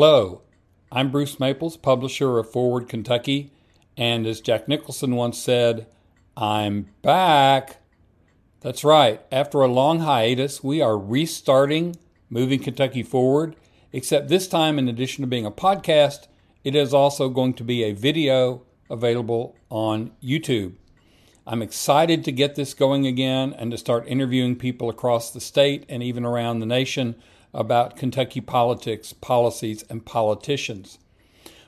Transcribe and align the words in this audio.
Hello, 0.00 0.42
I'm 0.92 1.10
Bruce 1.10 1.40
Maples, 1.40 1.76
publisher 1.76 2.38
of 2.38 2.48
Forward 2.48 2.88
Kentucky, 2.88 3.50
and 3.96 4.28
as 4.28 4.40
Jack 4.40 4.68
Nicholson 4.68 5.16
once 5.16 5.36
said, 5.36 5.88
I'm 6.36 6.90
back. 7.02 7.78
That's 8.60 8.84
right, 8.84 9.20
after 9.32 9.60
a 9.60 9.66
long 9.66 9.98
hiatus, 9.98 10.62
we 10.62 10.80
are 10.80 10.96
restarting 10.96 11.96
Moving 12.30 12.60
Kentucky 12.60 13.02
Forward, 13.02 13.56
except 13.92 14.28
this 14.28 14.46
time, 14.46 14.78
in 14.78 14.86
addition 14.86 15.22
to 15.22 15.26
being 15.26 15.44
a 15.44 15.50
podcast, 15.50 16.28
it 16.62 16.76
is 16.76 16.94
also 16.94 17.28
going 17.28 17.54
to 17.54 17.64
be 17.64 17.82
a 17.82 17.92
video 17.92 18.62
available 18.88 19.56
on 19.68 20.12
YouTube. 20.22 20.76
I'm 21.44 21.60
excited 21.60 22.22
to 22.22 22.30
get 22.30 22.54
this 22.54 22.72
going 22.72 23.04
again 23.04 23.52
and 23.52 23.72
to 23.72 23.76
start 23.76 24.06
interviewing 24.06 24.54
people 24.54 24.90
across 24.90 25.32
the 25.32 25.40
state 25.40 25.84
and 25.88 26.04
even 26.04 26.24
around 26.24 26.60
the 26.60 26.66
nation 26.66 27.16
about 27.52 27.96
Kentucky 27.96 28.40
politics, 28.40 29.12
policies, 29.12 29.84
and 29.88 30.04
politicians. 30.04 30.98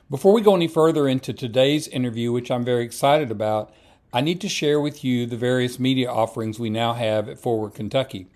Before 0.09 0.33
we 0.33 0.41
go 0.41 0.55
any 0.55 0.67
further 0.67 1.07
into 1.07 1.33
today's 1.33 1.87
interview, 1.87 2.31
which 2.31 2.51
I'm 2.51 2.65
very 2.65 2.83
excited 2.83 3.31
about, 3.31 3.73
I 4.13 4.19
need 4.19 4.41
to 4.41 4.49
share 4.49 4.81
with 4.81 5.05
you 5.05 5.25
the 5.25 5.37
various 5.37 5.79
media 5.79 6.11
offerings 6.11 6.59
we 6.59 6.69
now 6.69 6.93
have 6.93 7.29
at 7.29 7.39
Forward 7.39 7.73
Kentucky. 7.73 8.27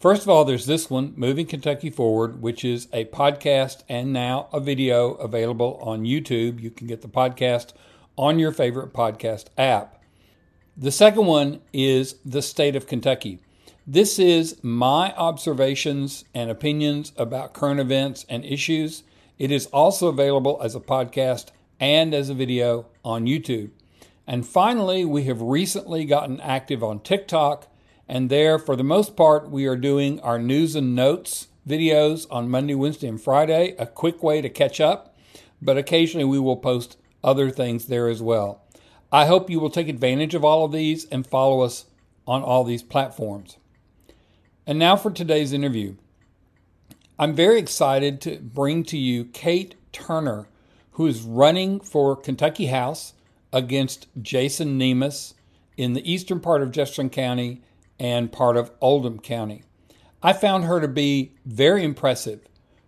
First 0.00 0.22
of 0.22 0.28
all, 0.28 0.44
there's 0.44 0.66
this 0.66 0.90
one, 0.90 1.12
Moving 1.14 1.46
Kentucky 1.46 1.88
Forward, 1.88 2.42
which 2.42 2.64
is 2.64 2.88
a 2.92 3.04
podcast 3.04 3.84
and 3.88 4.12
now 4.12 4.48
a 4.52 4.58
video 4.58 5.12
available 5.12 5.78
on 5.80 6.02
YouTube. 6.02 6.60
You 6.60 6.72
can 6.72 6.88
get 6.88 7.02
the 7.02 7.08
podcast 7.08 7.72
on 8.18 8.40
your 8.40 8.50
favorite 8.50 8.92
podcast 8.92 9.44
app. 9.56 10.02
The 10.76 10.90
second 10.90 11.26
one 11.26 11.60
is 11.72 12.16
The 12.24 12.42
State 12.42 12.74
of 12.74 12.88
Kentucky. 12.88 13.38
This 13.86 14.20
is 14.20 14.62
my 14.62 15.12
observations 15.14 16.24
and 16.32 16.48
opinions 16.48 17.12
about 17.16 17.52
current 17.52 17.80
events 17.80 18.24
and 18.28 18.44
issues. 18.44 19.02
It 19.40 19.50
is 19.50 19.66
also 19.66 20.06
available 20.06 20.60
as 20.62 20.76
a 20.76 20.80
podcast 20.80 21.46
and 21.80 22.14
as 22.14 22.30
a 22.30 22.34
video 22.34 22.86
on 23.04 23.26
YouTube. 23.26 23.70
And 24.24 24.46
finally, 24.46 25.04
we 25.04 25.24
have 25.24 25.42
recently 25.42 26.04
gotten 26.04 26.40
active 26.40 26.84
on 26.84 27.00
TikTok, 27.00 27.66
and 28.06 28.30
there, 28.30 28.56
for 28.56 28.76
the 28.76 28.84
most 28.84 29.16
part, 29.16 29.50
we 29.50 29.66
are 29.66 29.76
doing 29.76 30.20
our 30.20 30.38
news 30.38 30.76
and 30.76 30.94
notes 30.94 31.48
videos 31.68 32.28
on 32.30 32.48
Monday, 32.48 32.76
Wednesday, 32.76 33.08
and 33.08 33.20
Friday, 33.20 33.74
a 33.80 33.86
quick 33.86 34.22
way 34.22 34.40
to 34.40 34.48
catch 34.48 34.80
up, 34.80 35.18
but 35.60 35.76
occasionally 35.76 36.24
we 36.24 36.38
will 36.38 36.56
post 36.56 36.98
other 37.24 37.50
things 37.50 37.86
there 37.86 38.08
as 38.08 38.22
well. 38.22 38.62
I 39.10 39.26
hope 39.26 39.50
you 39.50 39.58
will 39.58 39.70
take 39.70 39.88
advantage 39.88 40.36
of 40.36 40.44
all 40.44 40.64
of 40.64 40.70
these 40.70 41.04
and 41.06 41.26
follow 41.26 41.62
us 41.62 41.86
on 42.28 42.44
all 42.44 42.62
these 42.62 42.84
platforms. 42.84 43.56
And 44.64 44.78
now 44.78 44.94
for 44.94 45.10
today's 45.10 45.52
interview. 45.52 45.96
I'm 47.18 47.34
very 47.34 47.58
excited 47.58 48.20
to 48.20 48.38
bring 48.38 48.84
to 48.84 48.96
you 48.96 49.24
Kate 49.24 49.74
Turner, 49.90 50.46
who 50.92 51.08
is 51.08 51.22
running 51.22 51.80
for 51.80 52.14
Kentucky 52.14 52.66
House 52.66 53.14
against 53.52 54.06
Jason 54.20 54.78
Nemes 54.78 55.34
in 55.76 55.94
the 55.94 56.10
eastern 56.10 56.38
part 56.38 56.62
of 56.62 56.70
Jefferson 56.70 57.10
County 57.10 57.60
and 57.98 58.30
part 58.30 58.56
of 58.56 58.70
Oldham 58.80 59.18
County. 59.18 59.64
I 60.22 60.32
found 60.32 60.64
her 60.64 60.80
to 60.80 60.86
be 60.86 61.32
very 61.44 61.82
impressive, 61.82 62.46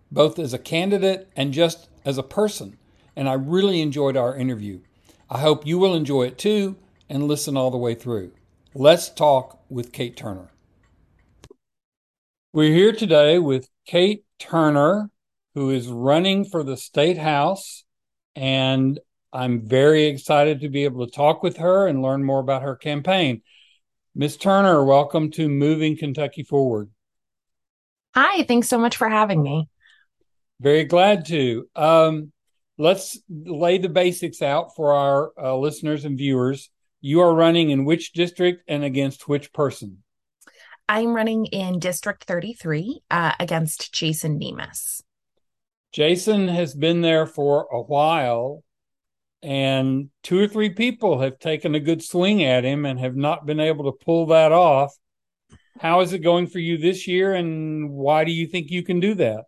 both 0.09 0.39
as 0.39 0.53
a 0.53 0.59
candidate 0.59 1.29
and 1.35 1.51
just 1.51 1.89
as 2.05 2.17
a 2.17 2.23
person, 2.23 2.77
and 3.17 3.27
I 3.27 3.33
really 3.33 3.81
enjoyed 3.81 4.15
our 4.15 4.33
interview. 4.33 4.79
I 5.29 5.39
hope 5.39 5.67
you 5.67 5.77
will 5.77 5.93
enjoy 5.93 6.23
it 6.23 6.37
too 6.37 6.77
and 7.09 7.27
listen 7.27 7.57
all 7.57 7.69
the 7.69 7.77
way 7.77 7.95
through. 7.95 8.31
Let's 8.73 9.09
talk 9.09 9.59
with 9.69 9.91
Kate 9.91 10.15
Turner. 10.15 10.51
We're 12.55 12.73
here 12.73 12.93
today 12.93 13.37
with 13.37 13.67
Kate 13.85 14.23
Turner, 14.39 15.09
who 15.55 15.71
is 15.71 15.89
running 15.89 16.45
for 16.45 16.63
the 16.63 16.77
state 16.77 17.17
house. 17.17 17.83
And 18.33 18.97
I'm 19.33 19.67
very 19.67 20.05
excited 20.05 20.61
to 20.61 20.69
be 20.69 20.85
able 20.85 21.05
to 21.05 21.11
talk 21.11 21.43
with 21.43 21.57
her 21.57 21.85
and 21.85 22.01
learn 22.01 22.23
more 22.23 22.39
about 22.39 22.61
her 22.61 22.77
campaign. 22.77 23.41
Ms. 24.15 24.37
Turner, 24.37 24.85
welcome 24.85 25.31
to 25.31 25.49
Moving 25.49 25.97
Kentucky 25.97 26.43
Forward. 26.43 26.89
Hi, 28.13 28.43
thanks 28.43 28.69
so 28.69 28.77
much 28.77 28.95
for 28.95 29.09
having 29.09 29.43
me. 29.43 29.67
Very 30.61 30.85
glad 30.85 31.25
to. 31.25 31.67
Um, 31.75 32.31
let's 32.77 33.19
lay 33.29 33.79
the 33.79 33.89
basics 33.89 34.41
out 34.41 34.77
for 34.77 34.93
our 34.93 35.33
uh, 35.37 35.57
listeners 35.57 36.05
and 36.05 36.17
viewers. 36.17 36.69
You 37.01 37.19
are 37.19 37.35
running 37.35 37.71
in 37.71 37.83
which 37.83 38.13
district 38.13 38.63
and 38.69 38.85
against 38.85 39.27
which 39.27 39.51
person? 39.51 40.04
I'm 40.87 41.15
running 41.15 41.47
in 41.47 41.79
District 41.79 42.23
33 42.23 43.01
uh, 43.09 43.33
against 43.39 43.93
Jason 43.93 44.39
Nemes. 44.39 45.01
Jason 45.91 46.47
has 46.47 46.75
been 46.75 47.01
there 47.01 47.25
for 47.25 47.67
a 47.71 47.81
while, 47.81 48.63
and 49.41 50.09
two 50.23 50.39
or 50.39 50.47
three 50.47 50.69
people 50.69 51.21
have 51.21 51.39
taken 51.39 51.73
a 51.73 51.79
good 51.79 52.03
swing 52.03 52.43
at 52.43 52.65
him 52.65 52.85
and 52.85 52.99
have 52.99 53.15
not 53.15 53.45
been 53.45 53.59
able 53.59 53.85
to 53.85 54.05
pull 54.05 54.27
that 54.27 54.51
off. 54.51 54.93
How 55.79 56.01
is 56.01 56.13
it 56.13 56.19
going 56.19 56.47
for 56.47 56.59
you 56.59 56.77
this 56.77 57.07
year, 57.07 57.33
and 57.33 57.89
why 57.89 58.23
do 58.23 58.31
you 58.31 58.47
think 58.47 58.69
you 58.69 58.83
can 58.83 58.99
do 58.99 59.13
that? 59.15 59.45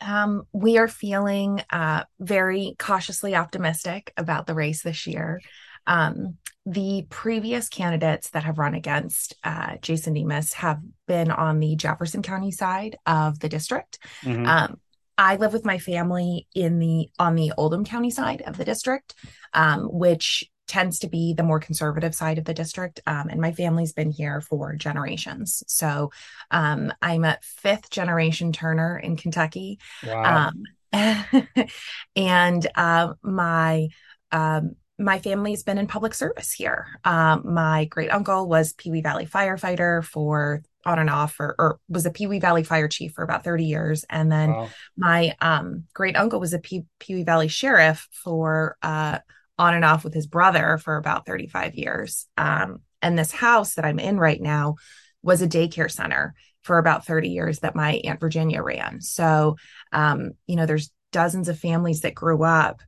Um, 0.00 0.44
we 0.52 0.78
are 0.78 0.88
feeling 0.88 1.62
uh, 1.70 2.04
very 2.20 2.74
cautiously 2.78 3.34
optimistic 3.34 4.12
about 4.16 4.46
the 4.46 4.54
race 4.54 4.82
this 4.82 5.06
year. 5.06 5.40
Um, 5.86 6.38
the 6.66 7.06
previous 7.10 7.68
candidates 7.68 8.30
that 8.30 8.44
have 8.44 8.58
run 8.58 8.74
against 8.74 9.34
uh, 9.44 9.76
Jason 9.82 10.14
Nemes 10.14 10.54
have 10.54 10.80
been 11.06 11.30
on 11.30 11.60
the 11.60 11.76
Jefferson 11.76 12.22
County 12.22 12.50
side 12.50 12.96
of 13.04 13.38
the 13.38 13.50
district. 13.50 13.98
Mm-hmm. 14.22 14.46
Um, 14.46 14.80
I 15.16 15.36
live 15.36 15.52
with 15.52 15.64
my 15.64 15.78
family 15.78 16.48
in 16.54 16.78
the 16.78 17.10
on 17.18 17.34
the 17.34 17.52
Oldham 17.56 17.84
County 17.84 18.10
side 18.10 18.42
of 18.42 18.56
the 18.56 18.64
district, 18.64 19.14
um, 19.52 19.82
which 19.84 20.44
tends 20.66 21.00
to 21.00 21.08
be 21.08 21.34
the 21.34 21.42
more 21.42 21.60
conservative 21.60 22.14
side 22.14 22.38
of 22.38 22.44
the 22.44 22.54
district. 22.54 23.00
Um, 23.06 23.28
and 23.28 23.40
my 23.40 23.52
family's 23.52 23.92
been 23.92 24.10
here 24.10 24.40
for 24.40 24.74
generations. 24.74 25.62
So 25.66 26.10
um, 26.50 26.92
I'm 27.02 27.24
a 27.24 27.38
fifth 27.42 27.90
generation 27.90 28.52
Turner 28.52 28.98
in 28.98 29.16
Kentucky. 29.16 29.78
Wow. 30.06 30.50
Um, 30.50 30.62
and 32.16 32.66
uh, 32.74 33.12
my 33.22 33.88
um, 34.32 34.76
my 34.98 35.18
family's 35.18 35.62
been 35.62 35.78
in 35.78 35.86
public 35.86 36.14
service 36.14 36.52
here. 36.52 36.86
Um, 37.04 37.42
my 37.52 37.86
great 37.86 38.10
uncle 38.10 38.48
was 38.48 38.72
Pee 38.74 38.90
Wee 38.90 39.00
Valley 39.00 39.26
firefighter 39.26 40.04
for 40.04 40.62
on 40.86 40.98
and 40.98 41.10
off, 41.10 41.40
or, 41.40 41.54
or, 41.58 41.78
was 41.88 42.06
a 42.06 42.10
Pee 42.10 42.26
Wee 42.26 42.40
Valley 42.40 42.62
fire 42.62 42.88
chief 42.88 43.12
for 43.12 43.24
about 43.24 43.42
30 43.42 43.64
years. 43.64 44.04
And 44.08 44.30
then 44.30 44.52
wow. 44.52 44.68
my 44.96 45.34
um, 45.40 45.84
great 45.94 46.16
uncle 46.16 46.38
was 46.38 46.52
a 46.52 46.58
Pee 46.58 46.84
Wee 47.08 47.24
Valley 47.24 47.48
sheriff 47.48 48.06
for 48.12 48.76
uh, 48.82 49.18
on 49.58 49.74
and 49.74 49.84
off 49.84 50.04
with 50.04 50.14
his 50.14 50.26
brother 50.26 50.78
for 50.78 50.96
about 50.96 51.26
35 51.26 51.74
years. 51.74 52.26
Um, 52.36 52.82
and 53.00 53.18
this 53.18 53.32
house 53.32 53.74
that 53.74 53.84
I'm 53.84 53.98
in 53.98 54.18
right 54.18 54.40
now 54.40 54.76
was 55.22 55.42
a 55.42 55.48
daycare 55.48 55.90
center 55.90 56.34
for 56.62 56.78
about 56.78 57.06
30 57.06 57.28
years 57.28 57.60
that 57.60 57.76
my 57.76 58.00
Aunt 58.04 58.20
Virginia 58.20 58.62
ran. 58.62 59.00
So, 59.00 59.56
um, 59.92 60.32
you 60.46 60.56
know, 60.56 60.66
there's 60.66 60.90
dozens 61.12 61.48
of 61.48 61.58
families 61.58 62.00
that 62.00 62.14
grew 62.14 62.42
up 62.42 62.82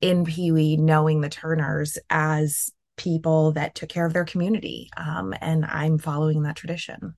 in 0.00 0.24
Pee 0.24 0.52
Wee 0.52 0.76
knowing 0.76 1.20
the 1.20 1.28
Turners 1.28 1.98
as 2.08 2.70
people 2.96 3.52
that 3.52 3.74
took 3.74 3.88
care 3.88 4.06
of 4.06 4.12
their 4.12 4.24
community. 4.24 4.90
Um, 4.96 5.34
and 5.40 5.64
I'm 5.64 5.98
following 5.98 6.42
that 6.42 6.56
tradition. 6.56 7.14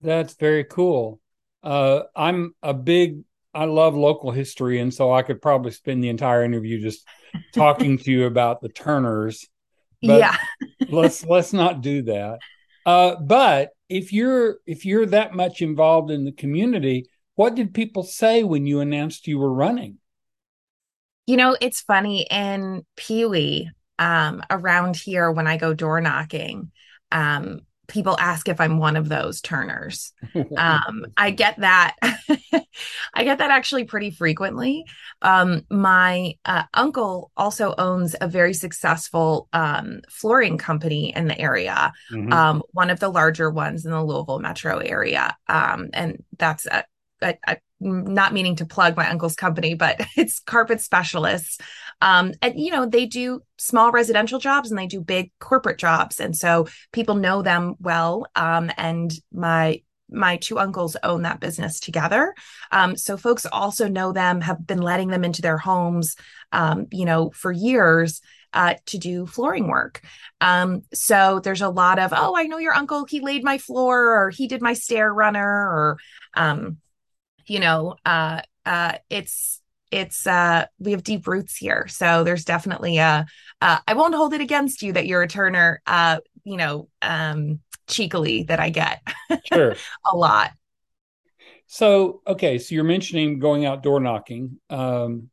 That's 0.00 0.34
very 0.34 0.64
cool. 0.64 1.20
Uh, 1.62 2.02
I'm 2.16 2.54
a 2.62 2.72
big, 2.72 3.20
I 3.52 3.66
love 3.66 3.94
local 3.94 4.30
history. 4.30 4.80
And 4.80 4.92
so 4.92 5.12
I 5.12 5.22
could 5.22 5.42
probably 5.42 5.72
spend 5.72 6.02
the 6.02 6.08
entire 6.08 6.44
interview 6.44 6.80
just 6.80 7.06
talking 7.54 7.98
to 7.98 8.10
you 8.10 8.24
about 8.24 8.60
the 8.60 8.70
Turners. 8.70 9.46
But 10.02 10.20
yeah. 10.20 10.36
let's, 10.88 11.24
let's 11.26 11.52
not 11.52 11.82
do 11.82 12.02
that. 12.02 12.38
Uh, 12.86 13.16
but 13.16 13.70
if 13.90 14.12
you're, 14.12 14.58
if 14.66 14.86
you're 14.86 15.06
that 15.06 15.34
much 15.34 15.60
involved 15.60 16.10
in 16.10 16.24
the 16.24 16.32
community, 16.32 17.06
what 17.34 17.54
did 17.54 17.74
people 17.74 18.02
say 18.02 18.42
when 18.44 18.66
you 18.66 18.80
announced 18.80 19.26
you 19.26 19.38
were 19.38 19.52
running? 19.52 19.98
You 21.30 21.36
know, 21.36 21.56
it's 21.60 21.80
funny 21.80 22.26
in 22.28 22.84
Pee 22.96 23.24
Wee, 23.24 23.70
um, 24.00 24.42
around 24.50 24.96
here 24.96 25.30
when 25.30 25.46
I 25.46 25.58
go 25.58 25.72
door 25.74 26.00
knocking, 26.00 26.72
um, 27.12 27.60
people 27.86 28.16
ask 28.18 28.48
if 28.48 28.60
I'm 28.60 28.78
one 28.78 28.96
of 28.96 29.08
those 29.08 29.40
turners. 29.40 30.12
Um, 30.34 31.06
I 31.16 31.30
get 31.42 31.60
that. 31.60 31.94
I 32.02 33.22
get 33.22 33.38
that 33.38 33.52
actually 33.52 33.84
pretty 33.84 34.10
frequently. 34.10 34.86
Um, 35.22 35.64
my 35.70 36.34
uh, 36.44 36.64
uncle 36.74 37.30
also 37.36 37.76
owns 37.78 38.16
a 38.20 38.26
very 38.26 38.52
successful 38.52 39.48
um, 39.52 40.00
flooring 40.08 40.58
company 40.58 41.14
in 41.14 41.28
the 41.28 41.40
area, 41.40 41.92
mm-hmm. 42.10 42.32
Um, 42.32 42.62
one 42.72 42.90
of 42.90 42.98
the 42.98 43.08
larger 43.08 43.48
ones 43.48 43.84
in 43.84 43.92
the 43.92 44.02
Louisville 44.02 44.40
metro 44.40 44.78
area. 44.78 45.36
Um, 45.46 45.90
and 45.92 46.24
that's 46.38 46.66
a, 46.66 46.82
a, 47.22 47.36
a 47.46 47.56
not 47.80 48.32
meaning 48.32 48.56
to 48.56 48.66
plug 48.66 48.96
my 48.96 49.08
uncle's 49.08 49.34
company, 49.34 49.74
but 49.74 50.00
it's 50.16 50.40
carpet 50.40 50.80
specialists. 50.80 51.58
Um, 52.02 52.32
and 52.42 52.58
you 52.58 52.70
know, 52.70 52.86
they 52.86 53.06
do 53.06 53.42
small 53.58 53.90
residential 53.90 54.38
jobs 54.38 54.70
and 54.70 54.78
they 54.78 54.86
do 54.86 55.00
big 55.00 55.32
corporate 55.38 55.78
jobs. 55.78 56.20
And 56.20 56.36
so 56.36 56.66
people 56.92 57.14
know 57.14 57.42
them 57.42 57.74
well. 57.80 58.26
Um, 58.36 58.70
and 58.76 59.12
my 59.32 59.82
my 60.12 60.36
two 60.36 60.58
uncles 60.58 60.96
own 61.04 61.22
that 61.22 61.38
business 61.40 61.78
together. 61.78 62.34
Um, 62.72 62.96
so 62.96 63.16
folks 63.16 63.46
also 63.46 63.86
know 63.88 64.12
them, 64.12 64.40
have 64.40 64.66
been 64.66 64.82
letting 64.82 65.08
them 65.08 65.22
into 65.22 65.40
their 65.40 65.58
homes, 65.58 66.16
um, 66.50 66.86
you 66.90 67.04
know, 67.04 67.30
for 67.30 67.52
years 67.52 68.20
uh, 68.52 68.74
to 68.86 68.98
do 68.98 69.26
flooring 69.26 69.68
work. 69.68 70.02
Um, 70.40 70.82
so 70.92 71.40
there's 71.40 71.62
a 71.62 71.68
lot 71.68 71.98
of, 71.98 72.12
oh, 72.14 72.34
I 72.36 72.44
know 72.44 72.58
your 72.58 72.74
uncle, 72.74 73.04
he 73.04 73.20
laid 73.20 73.44
my 73.44 73.58
floor 73.58 74.24
or 74.24 74.30
he 74.30 74.48
did 74.48 74.60
my 74.60 74.72
stair 74.72 75.12
runner 75.12 75.46
or, 75.46 75.98
um, 76.34 76.78
you 77.50 77.58
know, 77.58 77.96
uh, 78.06 78.40
uh, 78.64 78.92
it's, 79.10 79.60
it's 79.90 80.24
uh 80.24 80.66
we 80.78 80.92
have 80.92 81.02
deep 81.02 81.26
roots 81.26 81.56
here. 81.56 81.88
So 81.88 82.22
there's 82.22 82.44
definitely 82.44 82.98
a 82.98 83.26
uh, 83.60 83.78
i 83.88 83.94
won't 83.94 84.14
hold 84.14 84.32
it 84.32 84.40
against 84.40 84.82
you 84.82 84.92
that 84.92 85.06
you're 85.08 85.22
a 85.22 85.26
turner 85.28 85.82
uh 85.84 86.18
you 86.44 86.56
know 86.56 86.88
um 87.02 87.58
cheekily 87.88 88.44
that 88.44 88.60
i 88.60 88.70
get 88.70 89.02
sure. 89.52 89.74
a 90.10 90.16
lot. 90.16 90.52
So 91.66 92.22
okay 92.24 92.58
so 92.58 92.72
you're 92.74 92.84
mentioning 92.84 93.40
going 93.40 93.64
out 93.66 93.82
door 93.82 93.98
knocking. 93.98 94.60
Um 94.70 95.30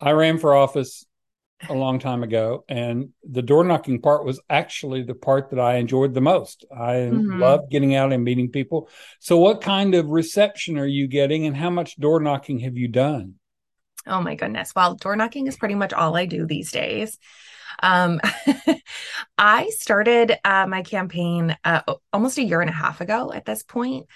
i 0.00 0.12
ran 0.12 0.38
for 0.38 0.54
office 0.54 1.04
a 1.68 1.74
long 1.74 1.98
time 1.98 2.22
ago 2.22 2.64
and 2.68 3.08
the 3.24 3.40
door 3.40 3.64
knocking 3.64 4.02
part 4.02 4.24
was 4.26 4.38
actually 4.50 5.02
the 5.02 5.14
part 5.14 5.50
that 5.50 5.58
i 5.58 5.76
enjoyed 5.76 6.12
the 6.12 6.20
most. 6.20 6.66
I 6.70 6.94
mm-hmm. 6.94 7.40
love 7.40 7.70
getting 7.70 7.94
out 7.94 8.12
and 8.12 8.22
meeting 8.22 8.50
people. 8.50 8.90
So 9.20 9.38
what 9.38 9.62
kind 9.62 9.94
of 9.94 10.10
reception 10.10 10.76
are 10.76 10.86
you 10.86 11.08
getting 11.08 11.46
and 11.46 11.56
how 11.56 11.70
much 11.70 11.96
door 11.96 12.20
knocking 12.20 12.58
have 12.60 12.76
you 12.76 12.88
done? 12.88 13.34
Oh 14.06 14.20
my 14.20 14.34
goodness. 14.34 14.72
Well 14.76 14.96
door 14.96 15.16
knocking 15.16 15.46
is 15.46 15.56
pretty 15.56 15.74
much 15.74 15.92
all 15.92 16.16
i 16.16 16.26
do 16.26 16.46
these 16.46 16.70
days 16.70 17.18
um, 17.82 18.20
I 19.38 19.68
started 19.70 20.38
uh, 20.44 20.66
my 20.66 20.82
campaign 20.82 21.56
uh, 21.64 21.82
almost 22.12 22.38
a 22.38 22.42
year 22.42 22.60
and 22.60 22.70
a 22.70 22.72
half 22.72 23.00
ago 23.00 23.32
at 23.32 23.44
this 23.44 23.62
point. 23.62 24.06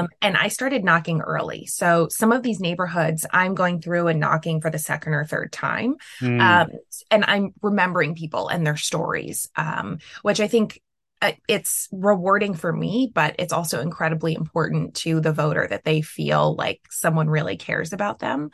Um, 0.00 0.08
and 0.20 0.36
I 0.36 0.48
started 0.48 0.84
knocking 0.84 1.20
early. 1.20 1.66
So 1.66 2.08
some 2.10 2.32
of 2.32 2.42
these 2.42 2.60
neighborhoods 2.60 3.26
I'm 3.32 3.54
going 3.54 3.80
through 3.80 4.08
and 4.08 4.20
knocking 4.20 4.60
for 4.60 4.70
the 4.70 4.78
second 4.78 5.14
or 5.14 5.24
third 5.24 5.52
time. 5.52 5.96
Mm. 6.20 6.40
Um, 6.40 6.70
and 7.10 7.24
I'm 7.24 7.54
remembering 7.62 8.14
people 8.14 8.48
and 8.48 8.66
their 8.66 8.76
stories, 8.76 9.48
um, 9.56 9.98
which 10.22 10.40
I 10.40 10.48
think 10.48 10.80
uh, 11.20 11.32
it's 11.48 11.88
rewarding 11.92 12.54
for 12.54 12.72
me, 12.72 13.10
but 13.14 13.36
it's 13.38 13.52
also 13.52 13.80
incredibly 13.80 14.34
important 14.34 14.94
to 14.96 15.20
the 15.20 15.32
voter 15.32 15.66
that 15.68 15.84
they 15.84 16.02
feel 16.02 16.54
like 16.56 16.80
someone 16.90 17.30
really 17.30 17.56
cares 17.56 17.92
about 17.92 18.18
them 18.18 18.50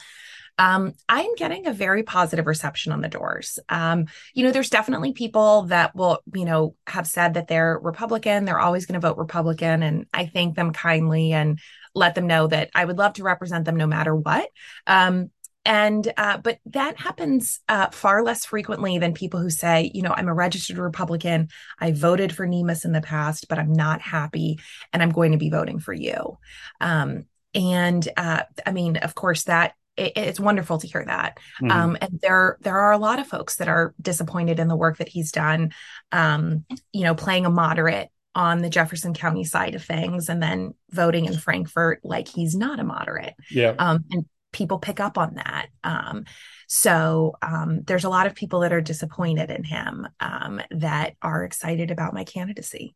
um, 0.59 0.93
I'm 1.09 1.35
getting 1.37 1.67
a 1.67 1.73
very 1.73 2.03
positive 2.03 2.47
reception 2.47 2.93
on 2.93 3.01
the 3.01 3.09
doors. 3.09 3.59
Um, 3.69 4.07
you 4.35 4.45
know, 4.45 4.51
there's 4.51 4.71
definitely 4.71 5.13
people 5.13 5.63
that 5.63 5.95
will, 5.95 6.21
you 6.35 6.45
know, 6.45 6.75
have 6.87 7.07
said 7.07 7.35
that 7.35 7.47
they're 7.47 7.79
Republican, 7.79 8.45
they're 8.45 8.59
always 8.59 8.85
going 8.85 9.01
to 9.01 9.07
vote 9.07 9.19
Republican. 9.19 9.83
And 9.83 10.07
I 10.13 10.27
thank 10.27 10.57
them 10.57 10.73
kindly 10.73 11.33
and 11.33 11.61
let 11.95 12.17
them 12.17 12.27
know 12.27 12.49
that 12.49 12.71
I 12.75 12.85
would 12.85 12.99
love 12.99 13.15
to 13.15 13.23
represent 13.23 13.65
them 13.65 13.77
no 13.77 13.87
matter 13.87 14.15
what. 14.15 14.49
Um, 14.87 15.31
and 15.65 16.11
uh, 16.17 16.39
but 16.39 16.59
that 16.67 16.99
happens 16.99 17.61
uh, 17.69 17.91
far 17.91 18.25
less 18.25 18.45
frequently 18.45 18.99
than 18.99 19.13
people 19.13 19.39
who 19.41 19.51
say, 19.51 19.91
you 19.93 20.03
know, 20.03 20.15
I'm 20.17 20.29
a 20.29 20.35
registered 20.35 20.79
Republican. 20.79 21.49
I 21.79 21.93
voted 21.93 22.35
for 22.35 22.47
Nemes 22.47 22.85
in 22.85 22.93
the 22.93 23.03
past, 23.03 23.49
but 23.49 23.59
I'm 23.59 23.73
not 23.73 24.01
happy, 24.01 24.61
and 24.93 25.03
I'm 25.03 25.11
going 25.11 25.33
to 25.33 25.39
be 25.39 25.51
voting 25.51 25.79
for 25.79 25.93
you. 25.93 26.39
Um, 26.81 27.27
and 27.55 28.09
uh, 28.17 28.45
I 28.65 28.73
mean, 28.73 28.97
of 28.99 29.15
course, 29.15 29.45
that 29.45 29.75
it, 29.99 30.13
it's 30.17 30.41
wonderful 30.41 30.79
to 30.79 30.87
hear 30.87 31.05
that. 31.05 31.39
Mm-hmm. 31.61 31.71
Um, 31.71 31.97
and 32.01 32.19
there 32.23 32.59
there 32.61 32.79
are 32.79 32.93
a 32.93 32.99
lot 32.99 33.19
of 33.19 33.27
folks 33.27 33.57
that 33.57 33.69
are 33.69 33.95
disappointed 34.01 34.59
in 34.59 34.69
the 34.69 34.77
work 34.77 34.99
that 34.99 35.09
he's 35.09 35.33
done. 35.33 35.73
Um, 36.13 36.65
you 36.93 37.03
know, 37.03 37.15
playing 37.15 37.47
a 37.47 37.51
moderate 37.51 38.11
on 38.35 38.59
the 38.59 38.71
Jefferson 38.71 39.15
County 39.15 39.45
side 39.45 39.75
of 39.75 39.85
things, 39.85 40.29
and 40.29 40.43
then 40.43 40.75
voting 40.91 41.25
in 41.25 41.37
Frankfort 41.37 42.01
like 42.05 42.29
he's 42.29 42.55
not 42.55 42.81
a 42.81 42.85
moderate. 42.85 43.35
Yeah. 43.51 43.75
Um, 43.79 44.05
and 44.11 44.27
people 44.53 44.79
pick 44.79 45.01
up 45.01 45.19
on 45.19 45.35
that. 45.35 45.69
Um, 45.85 46.25
so 46.67 47.37
um, 47.43 47.83
there's 47.83 48.05
a 48.05 48.09
lot 48.09 48.27
of 48.27 48.35
people 48.35 48.61
that 48.61 48.73
are 48.73 48.81
disappointed 48.81 49.51
in 49.51 49.65
him 49.65 50.07
um, 50.21 50.61
that 50.71 51.15
are 51.23 51.45
excited 51.45 51.91
about 51.91 52.15
my 52.15 52.25
candidacy. 52.25 52.95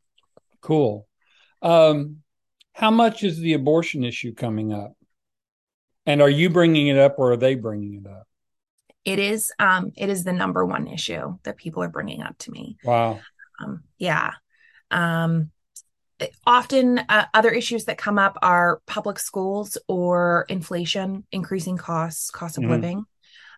Cool. 0.60 1.06
Um, 1.60 2.18
how 2.74 2.90
much 2.90 3.22
is 3.22 3.38
the 3.38 3.54
abortion 3.54 4.04
issue 4.04 4.34
coming 4.34 4.72
up? 4.72 4.94
And 6.06 6.20
are 6.20 6.30
you 6.30 6.50
bringing 6.50 6.88
it 6.88 6.98
up 6.98 7.18
or 7.18 7.32
are 7.32 7.36
they 7.36 7.54
bringing 7.54 7.94
it 7.94 8.06
up? 8.10 8.26
It 9.04 9.18
is 9.18 9.52
um 9.58 9.92
it 9.96 10.08
is 10.08 10.24
the 10.24 10.32
number 10.32 10.64
one 10.64 10.86
issue 10.86 11.38
that 11.42 11.56
people 11.56 11.82
are 11.82 11.88
bringing 11.88 12.22
up 12.22 12.38
to 12.38 12.50
me. 12.50 12.76
Wow. 12.84 13.20
Um 13.60 13.82
yeah. 13.98 14.32
Um 14.90 15.50
often 16.46 17.00
uh, 17.08 17.26
other 17.34 17.50
issues 17.50 17.86
that 17.86 17.98
come 17.98 18.18
up 18.18 18.38
are 18.42 18.80
public 18.86 19.18
schools 19.18 19.76
or 19.88 20.46
inflation, 20.48 21.24
increasing 21.32 21.76
costs, 21.76 22.30
cost 22.30 22.58
of 22.58 22.62
mm-hmm. 22.62 22.72
living. 22.72 23.04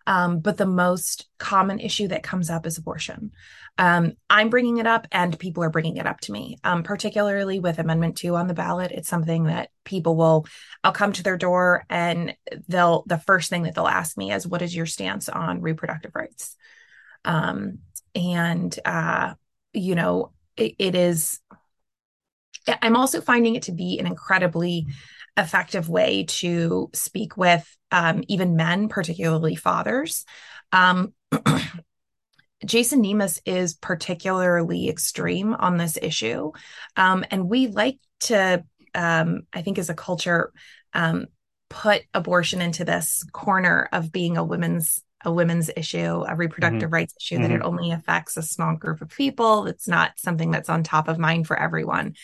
Um, 0.06 0.40
but 0.40 0.56
the 0.56 0.66
most 0.66 1.28
common 1.38 1.80
issue 1.80 2.08
that 2.08 2.22
comes 2.22 2.50
up 2.50 2.66
is 2.66 2.76
abortion. 2.78 3.32
Um, 3.76 4.12
I'm 4.30 4.50
bringing 4.50 4.78
it 4.78 4.86
up, 4.86 5.08
and 5.10 5.38
people 5.38 5.64
are 5.64 5.70
bringing 5.70 5.96
it 5.96 6.06
up 6.06 6.20
to 6.20 6.32
me, 6.32 6.58
um, 6.62 6.82
particularly 6.82 7.58
with 7.58 7.78
Amendment 7.78 8.16
2 8.16 8.36
on 8.36 8.46
the 8.46 8.54
ballot. 8.54 8.92
It's 8.92 9.08
something 9.08 9.44
that 9.44 9.70
people 9.84 10.14
will, 10.14 10.46
I'll 10.84 10.92
come 10.92 11.12
to 11.12 11.22
their 11.22 11.36
door, 11.36 11.84
and 11.90 12.36
they'll, 12.68 13.02
the 13.06 13.18
first 13.18 13.50
thing 13.50 13.64
that 13.64 13.74
they'll 13.74 13.88
ask 13.88 14.16
me 14.16 14.32
is, 14.32 14.46
What 14.46 14.62
is 14.62 14.76
your 14.76 14.86
stance 14.86 15.28
on 15.28 15.60
reproductive 15.60 16.14
rights? 16.14 16.56
Um, 17.24 17.78
and, 18.14 18.78
uh, 18.84 19.34
you 19.72 19.96
know, 19.96 20.32
it, 20.56 20.74
it 20.78 20.94
is, 20.94 21.40
I'm 22.80 22.96
also 22.96 23.20
finding 23.20 23.56
it 23.56 23.62
to 23.62 23.72
be 23.72 23.98
an 23.98 24.06
incredibly 24.06 24.86
effective 25.36 25.88
way 25.88 26.24
to 26.24 26.90
speak 26.92 27.36
with 27.36 27.68
um, 27.90 28.22
even 28.28 28.56
men, 28.56 28.88
particularly 28.88 29.54
fathers. 29.54 30.24
Um, 30.72 31.12
Jason 32.64 33.02
Nemes 33.02 33.40
is 33.44 33.74
particularly 33.74 34.88
extreme 34.88 35.54
on 35.54 35.76
this 35.76 35.98
issue. 36.00 36.52
Um, 36.96 37.24
and 37.30 37.48
we 37.48 37.66
like 37.66 37.98
to, 38.20 38.64
um, 38.94 39.42
I 39.52 39.62
think, 39.62 39.78
as 39.78 39.90
a 39.90 39.94
culture, 39.94 40.52
um, 40.92 41.26
put 41.68 42.02
abortion 42.14 42.60
into 42.60 42.84
this 42.84 43.24
corner 43.32 43.88
of 43.92 44.12
being 44.12 44.36
a 44.36 44.44
women's 44.44 45.02
a 45.24 45.32
women's 45.32 45.70
issue, 45.74 46.22
a 46.28 46.36
reproductive 46.36 46.82
mm-hmm. 46.82 46.94
rights 46.94 47.14
issue, 47.18 47.36
mm-hmm. 47.36 47.44
that 47.44 47.50
it 47.52 47.62
only 47.62 47.90
affects 47.90 48.36
a 48.36 48.42
small 48.42 48.76
group 48.76 49.00
of 49.00 49.08
people. 49.08 49.66
It's 49.66 49.88
not 49.88 50.12
something 50.16 50.50
that's 50.50 50.68
on 50.68 50.82
top 50.82 51.08
of 51.08 51.18
mind 51.18 51.46
for 51.46 51.58
everyone. 51.58 52.14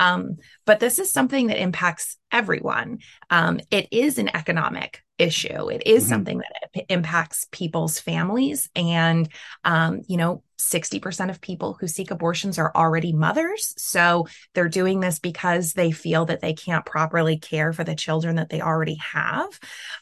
Um, 0.00 0.38
but 0.66 0.80
this 0.80 0.98
is 0.98 1.12
something 1.12 1.46
that 1.48 1.62
impacts 1.62 2.16
everyone. 2.32 2.98
Um, 3.30 3.60
it 3.70 3.88
is 3.90 4.18
an 4.18 4.34
economic 4.34 5.02
issue. 5.18 5.68
It 5.68 5.82
is 5.86 6.02
mm-hmm. 6.02 6.08
something 6.08 6.38
that 6.38 6.84
impacts 6.88 7.46
people's 7.50 7.98
families. 7.98 8.70
And, 8.76 9.28
um, 9.64 10.02
you 10.08 10.16
know, 10.16 10.42
60% 10.58 11.30
of 11.30 11.40
people 11.40 11.76
who 11.78 11.86
seek 11.86 12.10
abortions 12.10 12.58
are 12.58 12.72
already 12.74 13.12
mothers. 13.12 13.74
So 13.76 14.26
they're 14.54 14.68
doing 14.68 15.00
this 15.00 15.18
because 15.18 15.72
they 15.72 15.90
feel 15.90 16.26
that 16.26 16.40
they 16.40 16.52
can't 16.52 16.84
properly 16.84 17.38
care 17.38 17.72
for 17.72 17.84
the 17.84 17.94
children 17.94 18.36
that 18.36 18.48
they 18.48 18.60
already 18.60 18.96
have, 18.96 19.58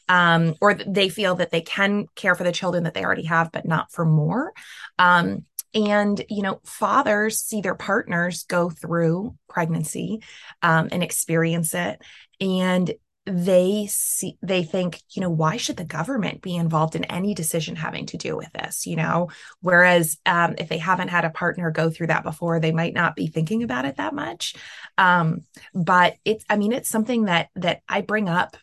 um, 0.09 0.55
or 0.61 0.73
they 0.73 1.09
feel 1.09 1.35
that 1.35 1.51
they 1.51 1.61
can 1.61 2.07
care 2.15 2.35
for 2.35 2.43
the 2.43 2.51
children 2.51 2.83
that 2.83 2.93
they 2.93 3.03
already 3.03 3.25
have, 3.25 3.51
but 3.51 3.65
not 3.65 3.91
for 3.91 4.05
more. 4.05 4.51
Um, 4.97 5.45
and 5.77 6.25
you 6.27 6.41
know 6.41 6.59
fathers 6.65 7.39
see 7.39 7.61
their 7.61 7.75
partners 7.75 8.43
go 8.43 8.69
through 8.69 9.35
pregnancy 9.47 10.23
um, 10.61 10.89
and 10.91 11.03
experience 11.03 11.73
it. 11.73 12.01
And 12.41 12.91
they 13.25 13.87
see 13.89 14.37
they 14.41 14.63
think 14.63 15.01
you 15.09 15.21
know 15.21 15.29
why 15.29 15.57
should 15.57 15.75
the 15.75 15.83
government 15.83 16.41
be 16.41 16.55
involved 16.55 16.95
in 16.95 17.03
any 17.03 17.33
decision 17.33 17.75
having 17.75 18.05
to 18.05 18.17
do 18.17 18.35
with 18.35 18.51
this 18.53 18.87
you 18.87 18.95
know? 18.95 19.29
Whereas 19.61 20.17
um, 20.25 20.55
if 20.57 20.69
they 20.69 20.77
haven't 20.77 21.09
had 21.09 21.25
a 21.25 21.29
partner 21.29 21.69
go 21.69 21.89
through 21.89 22.07
that 22.07 22.23
before 22.23 22.59
they 22.59 22.71
might 22.71 22.93
not 22.93 23.15
be 23.15 23.27
thinking 23.27 23.63
about 23.63 23.85
it 23.85 23.97
that 23.97 24.15
much. 24.15 24.55
Um, 24.97 25.41
but 25.75 26.15
it's 26.25 26.43
i 26.49 26.57
mean 26.57 26.71
it's 26.71 26.89
something 26.89 27.25
that 27.25 27.49
that 27.55 27.81
i 27.87 28.01
bring 28.01 28.29
up 28.29 28.57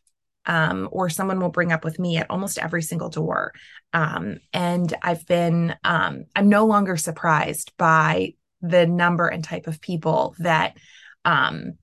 um, 0.47 0.89
or 0.93 1.09
someone 1.09 1.41
will 1.41 1.51
bring 1.51 1.73
up 1.73 1.85
with 1.85 1.99
me 1.99 2.19
at 2.19 2.31
almost 2.31 2.59
every 2.59 2.83
single 2.83 3.09
door 3.09 3.53
um, 3.95 4.39
and 4.53 4.93
i've 5.03 5.27
been 5.27 5.75
um, 5.85 6.27
i'm 6.37 6.51
no 6.51 6.67
longer 6.67 6.99
surprised 6.99 7.73
by 7.79 8.35
the 8.61 8.87
number 8.87 9.27
and 9.29 9.45
type 9.45 9.67
of 9.67 9.81
people 9.81 10.35
that 10.39 10.77
um, 11.25 11.79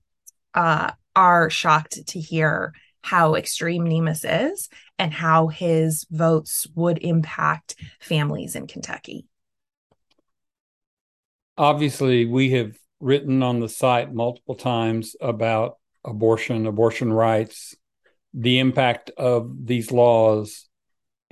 uh, 0.54 0.92
are 1.14 1.50
shocked 1.50 2.06
to 2.06 2.20
hear 2.20 2.72
how 3.02 3.34
extreme 3.34 3.84
Nemes 3.84 4.24
is 4.24 4.68
and 4.98 5.12
how 5.12 5.48
his 5.48 6.06
votes 6.10 6.66
would 6.74 6.98
impact 6.98 7.74
families 8.00 8.54
in 8.54 8.66
Kentucky. 8.66 9.26
Obviously, 11.58 12.24
we 12.24 12.50
have 12.52 12.76
written 13.00 13.42
on 13.42 13.60
the 13.60 13.68
site 13.68 14.14
multiple 14.14 14.54
times 14.54 15.16
about 15.20 15.78
abortion, 16.04 16.66
abortion 16.66 17.12
rights, 17.12 17.74
the 18.32 18.60
impact 18.60 19.10
of 19.16 19.66
these 19.66 19.90
laws. 19.90 20.68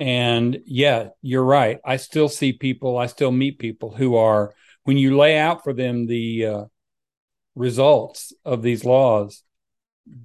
And 0.01 0.63
yeah, 0.65 1.09
you're 1.21 1.45
right. 1.45 1.79
I 1.85 1.99
still 1.99 2.31
see 2.31 2.55
people, 2.55 2.97
I 2.97 3.07
still 3.07 3.31
meet 3.31 3.59
people 3.59 3.95
who 3.95 4.17
are, 4.17 4.55
when 4.85 4.97
you 4.97 5.17
lay 5.17 5.39
out 5.39 5.63
for 5.63 5.75
them 5.75 6.07
the 6.07 6.47
uh, 6.47 6.65
results 7.55 8.33
of 8.45 8.63
these 8.63 8.85
laws, 8.85 9.43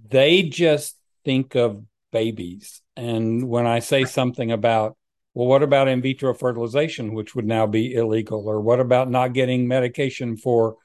they 0.10 0.44
just 0.44 0.98
think 1.26 1.56
of 1.56 1.84
babies. 2.14 2.82
And 2.96 3.50
when 3.50 3.68
I 3.68 3.80
say 3.80 4.06
something 4.06 4.50
about, 4.50 4.96
well, 5.34 5.48
what 5.48 5.62
about 5.62 5.90
in 5.90 6.02
vitro 6.02 6.34
fertilization, 6.34 7.14
which 7.14 7.36
would 7.36 7.46
now 7.46 7.68
be 7.68 7.94
illegal? 7.94 8.48
Or 8.48 8.62
what 8.62 8.80
about 8.80 9.12
not 9.12 9.34
getting 9.34 9.68
medication 9.68 10.38
for 10.38 10.78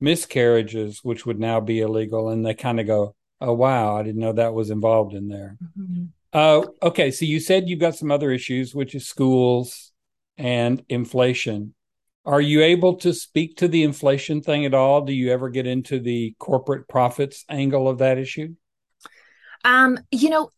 miscarriages, 0.00 1.00
which 1.02 1.26
would 1.26 1.38
now 1.38 1.60
be 1.60 1.80
illegal? 1.80 2.30
And 2.30 2.46
they 2.46 2.54
kind 2.54 2.80
of 2.80 2.86
go, 2.86 3.14
oh, 3.42 3.52
wow, 3.52 3.96
I 3.96 4.02
didn't 4.02 4.20
know 4.20 4.32
that 4.32 4.54
was 4.54 4.70
involved 4.70 5.12
in 5.12 5.28
there. 5.28 5.58
Mm-hmm. 5.78 6.04
Uh, 6.32 6.62
okay, 6.82 7.10
so 7.10 7.24
you 7.24 7.40
said 7.40 7.68
you've 7.68 7.80
got 7.80 7.96
some 7.96 8.10
other 8.10 8.30
issues, 8.30 8.74
which 8.74 8.94
is 8.94 9.08
schools 9.08 9.92
and 10.38 10.84
inflation. 10.88 11.74
Are 12.24 12.40
you 12.40 12.62
able 12.62 12.96
to 12.96 13.12
speak 13.12 13.56
to 13.56 13.68
the 13.68 13.82
inflation 13.82 14.42
thing 14.42 14.64
at 14.64 14.74
all? 14.74 15.00
Do 15.02 15.12
you 15.12 15.32
ever 15.32 15.48
get 15.48 15.66
into 15.66 15.98
the 15.98 16.34
corporate 16.38 16.86
profits 16.86 17.44
angle 17.48 17.88
of 17.88 17.98
that 17.98 18.18
issue? 18.18 18.54
Um, 19.64 19.98
you 20.10 20.30
know, 20.30 20.50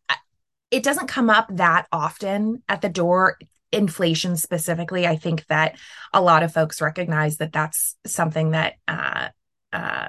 it 0.70 0.82
doesn't 0.82 1.06
come 1.06 1.30
up 1.30 1.48
that 1.56 1.86
often 1.92 2.62
at 2.68 2.80
the 2.80 2.88
door 2.88 3.38
inflation 3.72 4.36
specifically 4.36 5.06
i 5.06 5.16
think 5.16 5.46
that 5.46 5.76
a 6.12 6.20
lot 6.20 6.42
of 6.42 6.52
folks 6.52 6.82
recognize 6.82 7.38
that 7.38 7.52
that's 7.52 7.96
something 8.06 8.50
that 8.50 8.74
uh, 8.86 9.28
uh, 9.72 10.08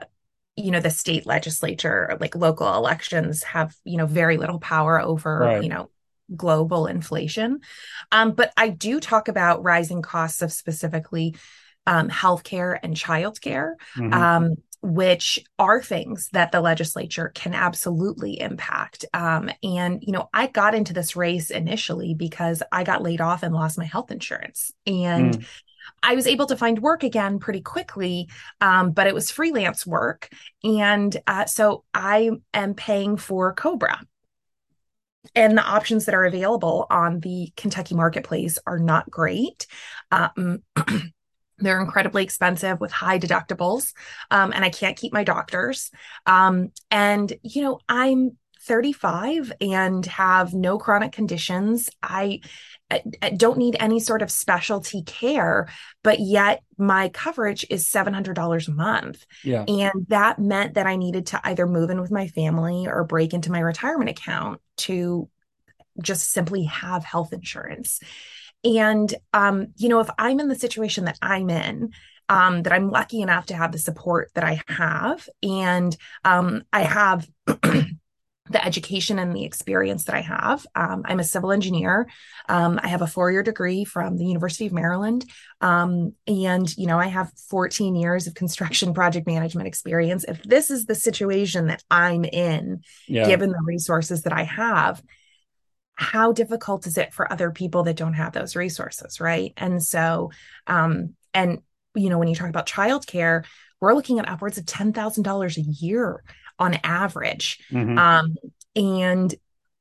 you 0.56 0.72
know 0.72 0.80
the 0.80 0.90
state 0.90 1.26
legislature 1.26 2.18
like 2.20 2.36
local 2.36 2.74
elections 2.76 3.44
have 3.44 3.76
you 3.84 3.98
know 3.98 4.06
very 4.06 4.38
little 4.38 4.60
power 4.60 5.00
over 5.00 5.40
right. 5.40 5.64
you 5.64 5.70
know 5.70 5.90
global 6.36 6.88
inflation 6.88 7.60
um, 8.12 8.32
but 8.32 8.52
i 8.56 8.70
do 8.70 9.00
talk 9.00 9.28
about 9.28 9.64
rising 9.64 10.02
costs 10.02 10.42
of 10.42 10.52
specifically 10.52 11.36
um, 11.86 12.10
healthcare 12.10 12.78
and 12.82 12.96
childcare 12.96 13.74
mm-hmm. 13.98 14.14
um, 14.14 14.56
which 14.84 15.40
are 15.58 15.82
things 15.82 16.28
that 16.34 16.52
the 16.52 16.60
legislature 16.60 17.32
can 17.34 17.54
absolutely 17.54 18.38
impact. 18.38 19.06
Um, 19.14 19.50
and, 19.64 20.04
you 20.04 20.12
know, 20.12 20.28
I 20.34 20.48
got 20.48 20.76
into 20.76 20.92
this 20.92 21.16
race 21.16 21.52
initially 21.52 22.16
because 22.16 22.62
I 22.70 22.84
got 22.84 23.02
laid 23.02 23.22
off 23.22 23.44
and 23.44 23.54
lost 23.54 23.78
my 23.78 23.86
health 23.86 24.12
insurance. 24.12 24.74
And 24.86 25.38
mm. 25.38 25.46
I 26.02 26.16
was 26.16 26.28
able 26.28 26.46
to 26.48 26.58
find 26.58 26.80
work 26.80 27.04
again 27.04 27.40
pretty 27.40 27.62
quickly, 27.62 28.30
um, 28.62 28.92
but 28.92 29.08
it 29.08 29.14
was 29.14 29.32
freelance 29.32 29.86
work. 29.86 30.30
And 30.64 31.16
uh, 31.28 31.46
so 31.46 31.84
I 31.94 32.32
am 32.54 32.74
paying 32.74 33.18
for 33.18 33.54
Cobra. 33.54 34.02
And 35.36 35.58
the 35.58 35.64
options 35.64 36.06
that 36.06 36.16
are 36.16 36.26
available 36.26 36.86
on 36.90 37.20
the 37.22 37.52
Kentucky 37.56 37.96
marketplace 37.96 38.60
are 38.68 38.80
not 38.80 39.10
great. 39.10 39.68
Um, 40.12 40.64
They're 41.60 41.80
incredibly 41.80 42.24
expensive 42.24 42.82
with 42.82 42.92
high 42.92 43.20
deductibles, 43.20 43.94
um, 44.32 44.52
and 44.54 44.66
I 44.66 44.70
can't 44.70 44.98
keep 44.98 45.14
my 45.14 45.24
doctors. 45.24 45.92
Um, 46.26 46.72
and, 46.92 47.32
you 47.42 47.62
know, 47.62 47.80
I'm 47.88 48.38
35 48.64 49.54
and 49.62 50.06
have 50.06 50.54
no 50.54 50.78
chronic 50.78 51.12
conditions. 51.12 51.90
I, 52.02 52.42
don't 53.38 53.58
need 53.58 53.76
any 53.80 54.00
sort 54.00 54.22
of 54.22 54.30
specialty 54.30 55.02
care, 55.04 55.68
but 56.04 56.20
yet 56.20 56.62
my 56.78 57.10
coverage 57.10 57.66
is 57.70 57.88
$700 57.88 58.68
a 58.68 58.72
month. 58.72 59.26
Yeah. 59.44 59.66
And 59.68 60.06
that 60.10 60.40
meant 60.40 60.76
that 60.76 60.86
I 60.86 60.96
needed 60.96 61.28
to 61.28 61.42
either 61.44 61.66
move 61.66 61.90
in 61.90 62.02
with 62.02 62.12
my 62.12 62.28
family 62.28 62.86
or 62.88 63.04
break 63.04 63.34
into 63.34 63.52
my 63.52 63.60
retirement 63.60 64.10
account 64.10 64.62
to 64.78 65.30
just 66.02 66.32
simply 66.32 66.66
have 66.66 67.04
health 67.04 67.34
insurance. 67.34 68.00
And, 68.64 69.14
um, 69.34 69.68
you 69.78 69.90
know, 69.90 70.00
if 70.00 70.10
I'm 70.18 70.40
in 70.40 70.48
the 70.48 70.56
situation 70.56 71.06
that 71.06 71.18
I'm 71.22 71.50
in, 71.50 71.92
um, 72.30 72.64
that 72.64 72.74
I'm 72.74 72.90
lucky 72.90 73.22
enough 73.22 73.48
to 73.48 73.56
have 73.56 73.72
the 73.72 73.78
support 73.78 74.32
that 74.34 74.44
I 74.44 74.62
have, 74.68 75.28
and 75.42 75.96
um, 76.24 76.64
I 76.72 76.82
have 76.82 77.28
the 78.50 78.64
education 78.64 79.20
and 79.20 79.34
the 79.34 79.46
experience 79.46 80.04
that 80.06 80.16
I 80.16 80.22
have. 80.22 80.68
Um, 80.76 81.04
I'm 81.06 81.20
a 81.20 81.24
civil 81.24 81.52
engineer. 81.52 82.10
Um, 82.50 82.78
I 82.84 82.90
have 82.90 83.02
a 83.02 83.08
four 83.08 83.32
year 83.32 83.42
degree 83.44 83.86
from 83.86 84.18
the 84.18 84.26
University 84.26 84.66
of 84.66 84.74
Maryland. 84.74 85.26
Um, 85.62 86.14
and, 86.28 86.76
you 86.78 86.88
know, 86.88 87.00
I 87.00 87.08
have 87.08 87.32
14 87.50 87.96
years 87.96 88.28
of 88.28 88.34
construction 88.34 88.94
project 88.94 89.28
management 89.28 89.68
experience. 89.68 90.26
If 90.28 90.44
this 90.44 90.70
is 90.70 90.86
the 90.86 90.96
situation 90.96 91.68
that 91.68 91.84
I'm 91.90 92.26
in, 92.26 92.82
yeah. 93.08 93.28
given 93.28 93.52
the 93.52 93.64
resources 93.66 94.24
that 94.24 94.34
I 94.34 94.44
have, 94.44 95.02
how 95.96 96.34
difficult 96.34 96.86
is 96.86 96.98
it 96.98 97.14
for 97.14 97.32
other 97.32 97.52
people 97.52 97.84
that 97.84 97.96
don't 97.96 98.16
have 98.16 98.34
those 98.34 98.56
resources 98.56 99.20
right 99.20 99.54
and 99.58 99.82
so 99.84 100.32
um 100.66 101.14
and 101.36 101.60
you 101.94 102.10
know 102.10 102.18
when 102.18 102.28
you 102.28 102.34
talk 102.34 102.50
about 102.50 102.66
childcare 102.66 103.44
we're 103.84 103.94
looking 103.94 104.18
at 104.18 104.30
upwards 104.30 104.58
of 104.58 104.64
$10,000 104.64 105.58
a 105.58 105.62
year 105.62 106.24
on 106.60 106.78
average 106.84 107.60
mm-hmm. 107.72 107.98
um 107.98 108.36
and 108.76 109.36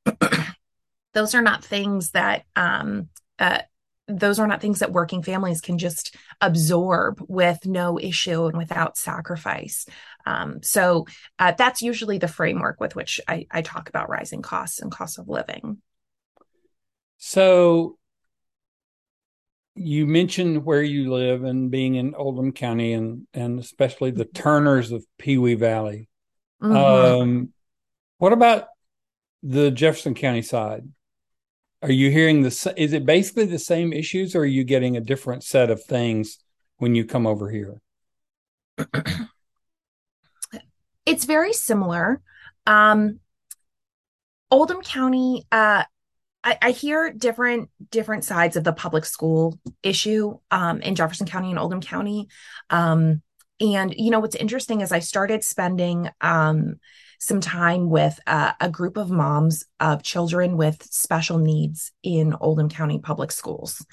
those 1.13 1.35
are 1.35 1.41
not 1.41 1.63
things 1.63 2.11
that 2.11 2.43
um 2.55 3.09
uh, 3.39 3.59
those 4.07 4.39
are 4.39 4.47
not 4.47 4.61
things 4.61 4.79
that 4.79 4.91
working 4.91 5.23
families 5.23 5.61
can 5.61 5.77
just 5.77 6.15
absorb 6.41 7.23
with 7.27 7.65
no 7.65 7.97
issue 7.99 8.45
and 8.45 8.57
without 8.57 8.97
sacrifice. 8.97 9.85
Um, 10.25 10.61
so 10.61 11.07
uh, 11.39 11.53
that's 11.57 11.81
usually 11.81 12.17
the 12.17 12.27
framework 12.27 12.79
with 12.79 12.95
which 12.95 13.21
I, 13.27 13.47
I, 13.49 13.61
talk 13.61 13.89
about 13.89 14.09
rising 14.09 14.41
costs 14.41 14.79
and 14.81 14.91
cost 14.91 15.19
of 15.19 15.29
living. 15.29 15.81
So 17.17 17.97
you 19.75 20.05
mentioned 20.05 20.65
where 20.65 20.83
you 20.83 21.11
live 21.13 21.43
and 21.43 21.71
being 21.71 21.95
in 21.95 22.15
Oldham 22.15 22.51
County 22.51 22.93
and 22.93 23.27
and 23.33 23.59
especially 23.59 24.11
the 24.11 24.25
Turners 24.25 24.91
of 24.91 25.05
Pee 25.17 25.37
Wee 25.37 25.55
Valley. 25.55 26.07
Mm-hmm. 26.63 27.21
Um, 27.21 27.49
what 28.17 28.33
about 28.33 28.67
the 29.41 29.69
Jefferson 29.69 30.13
County 30.13 30.41
side? 30.41 30.87
Are 31.81 31.91
you 31.91 32.09
hearing 32.09 32.41
the? 32.43 32.73
Is 32.77 32.93
it 32.93 33.05
basically 33.05 33.45
the 33.45 33.59
same 33.59 33.91
issues, 33.91 34.35
or 34.35 34.39
are 34.39 34.45
you 34.45 34.63
getting 34.63 34.95
a 34.95 35.01
different 35.01 35.43
set 35.43 35.69
of 35.69 35.83
things 35.83 36.39
when 36.77 36.95
you 36.95 37.03
come 37.03 37.27
over 37.27 37.49
here? 37.49 37.81
it's 41.05 41.25
very 41.25 41.51
similar. 41.51 42.21
Um, 42.65 43.19
Oldham 44.49 44.81
County, 44.81 45.45
uh, 45.51 45.83
I, 46.43 46.57
I, 46.61 46.71
hear 46.71 47.11
different 47.11 47.69
different 47.89 48.23
sides 48.23 48.55
of 48.55 48.63
the 48.63 48.71
public 48.71 49.03
school 49.03 49.59
issue 49.81 50.37
um, 50.51 50.81
in 50.81 50.95
Jefferson 50.95 51.27
County 51.27 51.49
and 51.49 51.59
Oldham 51.59 51.81
County. 51.81 52.29
Um, 52.69 53.21
and 53.63 53.95
you 53.97 54.11
know 54.11 54.19
what's 54.19 54.35
interesting 54.35 54.81
is 54.81 54.91
I 54.91 54.99
started 54.99 55.43
spending 55.43 56.09
um, 56.21 56.75
some 57.23 57.39
time 57.39 57.89
with 57.89 58.19
uh, 58.27 58.51
a 58.59 58.69
group 58.69 58.97
of 58.97 59.09
moms 59.09 59.65
of 59.79 60.03
children 60.03 60.57
with 60.57 60.83
special 60.83 61.37
needs 61.37 61.93
in 62.03 62.35
Oldham 62.39 62.67
County 62.67 62.99
public 62.99 63.31
schools. 63.31 63.85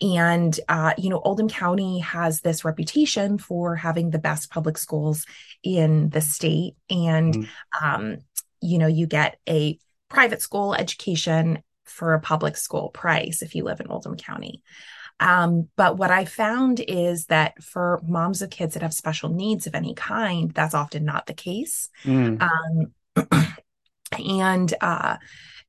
And, 0.00 0.58
uh, 0.68 0.94
you 0.96 1.10
know, 1.10 1.18
Oldham 1.18 1.48
County 1.48 1.98
has 1.98 2.40
this 2.40 2.64
reputation 2.64 3.36
for 3.36 3.74
having 3.74 4.10
the 4.10 4.20
best 4.20 4.48
public 4.48 4.78
schools 4.78 5.26
in 5.64 6.10
the 6.10 6.20
state. 6.20 6.76
And, 6.88 7.34
mm-hmm. 7.34 7.84
um, 7.84 8.18
you 8.60 8.78
know, 8.78 8.86
you 8.86 9.08
get 9.08 9.38
a 9.48 9.76
private 10.08 10.40
school 10.40 10.72
education 10.72 11.64
for 11.84 12.14
a 12.14 12.20
public 12.20 12.56
school 12.56 12.90
price 12.90 13.42
if 13.42 13.56
you 13.56 13.64
live 13.64 13.80
in 13.80 13.88
Oldham 13.88 14.16
County. 14.16 14.62
Um, 15.20 15.68
but 15.76 15.96
what 15.96 16.10
I 16.10 16.24
found 16.24 16.80
is 16.80 17.26
that 17.26 17.62
for 17.62 18.00
moms 18.06 18.42
of 18.42 18.50
kids 18.50 18.74
that 18.74 18.82
have 18.82 18.94
special 18.94 19.28
needs 19.30 19.66
of 19.66 19.74
any 19.74 19.94
kind, 19.94 20.52
that's 20.52 20.74
often 20.74 21.04
not 21.04 21.26
the 21.26 21.34
case. 21.34 21.88
Mm. 22.04 22.40
Um, 22.40 23.26
and 24.18 24.74
uh, 24.80 25.16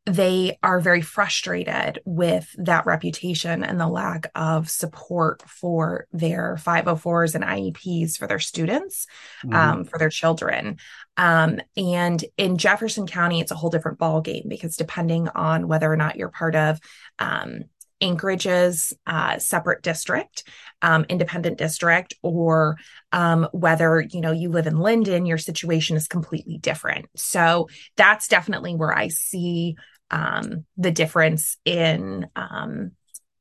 they 0.05 0.57
are 0.63 0.79
very 0.79 1.01
frustrated 1.01 1.99
with 2.05 2.49
that 2.57 2.85
reputation 2.85 3.63
and 3.63 3.79
the 3.79 3.87
lack 3.87 4.31
of 4.33 4.69
support 4.69 5.43
for 5.47 6.07
their 6.11 6.57
504s 6.59 7.35
and 7.35 7.43
IEPs 7.43 8.17
for 8.17 8.25
their 8.25 8.39
students, 8.39 9.07
mm-hmm. 9.43 9.55
um, 9.55 9.83
for 9.83 9.99
their 9.99 10.09
children. 10.09 10.77
Um, 11.17 11.59
and 11.75 12.23
in 12.37 12.57
Jefferson 12.57 13.07
County, 13.07 13.39
it's 13.39 13.51
a 13.51 13.55
whole 13.55 13.69
different 13.69 13.99
ballgame 13.99 14.47
because 14.47 14.77
depending 14.77 15.27
on 15.29 15.67
whether 15.67 15.91
or 15.91 15.97
not 15.97 16.15
you're 16.15 16.29
part 16.29 16.55
of 16.55 16.79
um, 17.19 17.65
Anchorage's 18.01 18.93
uh, 19.05 19.39
separate 19.39 19.83
district, 19.83 20.43
um, 20.81 21.05
independent 21.09 21.57
district, 21.57 22.13
or 22.21 22.77
um, 23.11 23.47
whether 23.51 24.01
you 24.01 24.21
know 24.21 24.31
you 24.31 24.49
live 24.49 24.67
in 24.67 24.79
Lyndon, 24.79 25.25
your 25.25 25.37
situation 25.37 25.97
is 25.97 26.07
completely 26.07 26.57
different. 26.57 27.07
So 27.15 27.67
that's 27.97 28.27
definitely 28.27 28.75
where 28.75 28.95
I 28.95 29.09
see 29.09 29.75
um, 30.11 30.65
the 30.77 30.91
difference 30.91 31.57
in 31.65 32.27
um, 32.35 32.91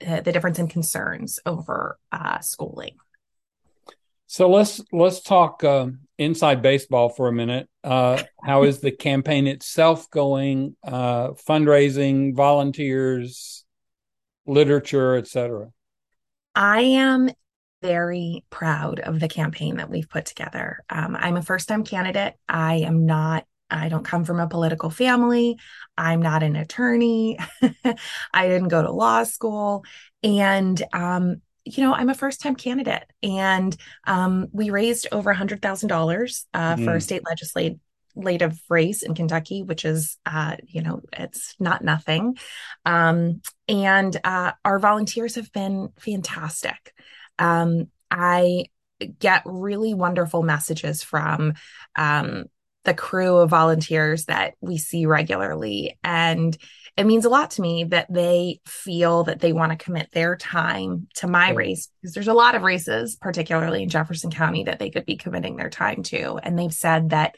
the 0.00 0.33
difference 0.33 0.59
in 0.59 0.69
concerns 0.69 1.41
over 1.45 1.99
uh, 2.12 2.41
schooling. 2.41 2.97
So 4.27 4.49
let's 4.50 4.83
let's 4.93 5.21
talk 5.21 5.65
uh, 5.65 5.87
inside 6.19 6.61
baseball 6.61 7.09
for 7.09 7.29
a 7.29 7.33
minute. 7.33 7.69
Uh, 7.83 8.23
how 8.45 8.65
is 8.65 8.81
the 8.81 8.91
campaign 8.91 9.47
itself 9.47 10.11
going? 10.11 10.77
Uh, 10.87 11.31
fundraising, 11.31 12.37
volunteers, 12.37 13.65
literature, 14.49 15.17
etc. 15.17 15.69
I 16.55 16.81
am 16.81 17.31
very 17.81 18.45
proud 18.50 18.99
of 18.99 19.21
the 19.21 19.28
campaign 19.28 19.76
that 19.76 19.88
we've 19.88 20.09
put 20.09 20.26
together. 20.26 20.85
Um, 20.90 21.17
I'm 21.19 21.37
a 21.37 21.43
first 21.43 21.69
time 21.69 21.85
candidate. 21.85 22.35
I 22.49 22.78
am 22.78 23.07
not 23.07 23.45
I 23.71 23.88
don't 23.88 24.05
come 24.05 24.25
from 24.25 24.40
a 24.40 24.49
political 24.49 24.90
family. 24.90 25.59
I'm 25.97 26.23
not 26.23 26.43
an 26.43 26.57
attorney. 26.57 27.38
I 28.33 28.49
didn't 28.49 28.69
go 28.69 28.83
to 28.83 28.90
law 28.90 29.25
school. 29.25 29.85
And, 30.23 30.83
um, 30.93 31.43
you 31.64 31.85
know, 31.85 31.93
I'm 31.93 32.09
a 32.09 32.14
first 32.14 32.40
time 32.40 32.57
candidate. 32.57 33.05
And 33.23 33.76
um, 34.07 34.47
we 34.52 34.71
raised 34.71 35.09
over 35.12 35.35
$100,000 35.35 36.45
uh, 36.55 36.76
mm. 36.76 36.85
for 36.85 36.99
state 36.99 37.23
state 37.26 37.78
legislative 38.19 38.61
race 38.69 39.03
in 39.03 39.15
Kentucky, 39.15 39.63
which 39.63 39.85
is, 39.85 40.19
uh, 40.27 40.57
you 40.67 40.83
know, 40.83 41.01
it's 41.13 41.55
not 41.59 41.83
nothing. 41.83 42.37
Um, 42.85 43.41
and 43.69 44.19
uh, 44.25 44.53
our 44.65 44.79
volunteers 44.79 45.37
have 45.37 45.53
been 45.53 45.91
fantastic. 45.99 46.93
Um, 47.39 47.89
I 48.11 48.67
get 49.19 49.43
really 49.45 49.95
wonderful 49.95 50.43
messages 50.43 51.03
from 51.03 51.55
um, 51.97 52.45
the 52.85 52.95
crew 52.95 53.37
of 53.37 53.51
volunteers 53.51 54.25
that 54.25 54.55
we 54.61 54.79
see 54.79 55.07
regularly. 55.07 55.99
And 56.03 56.57
it 56.97 57.07
means 57.07 57.25
a 57.25 57.31
lot 57.31 57.53
to 57.53 57.63
me 57.63 57.85
that 57.85 58.13
they 58.13 58.61
feel 58.67 59.25
that 59.25 59.39
they 59.39 59.53
want 59.53 59.71
to 59.71 59.85
commit 59.85 60.11
their 60.11 60.37
time 60.37 61.07
to 61.15 61.29
my 61.29 61.51
race 61.51 61.89
because 62.01 62.13
there's 62.13 62.27
a 62.27 62.35
lot 62.35 62.57
of 62.57 62.63
races, 62.63 63.17
particularly 63.21 63.85
in 63.85 63.89
Jefferson 63.89 64.33
County, 64.33 64.65
that 64.65 64.81
they 64.81 64.91
could 64.91 65.07
be 65.07 65.17
committing 65.17 65.55
their 65.55 65.71
time 65.71 66.03
to. 66.05 66.41
And 66.43 66.59
they've 66.59 66.75
said 66.75 67.11
that 67.11 67.37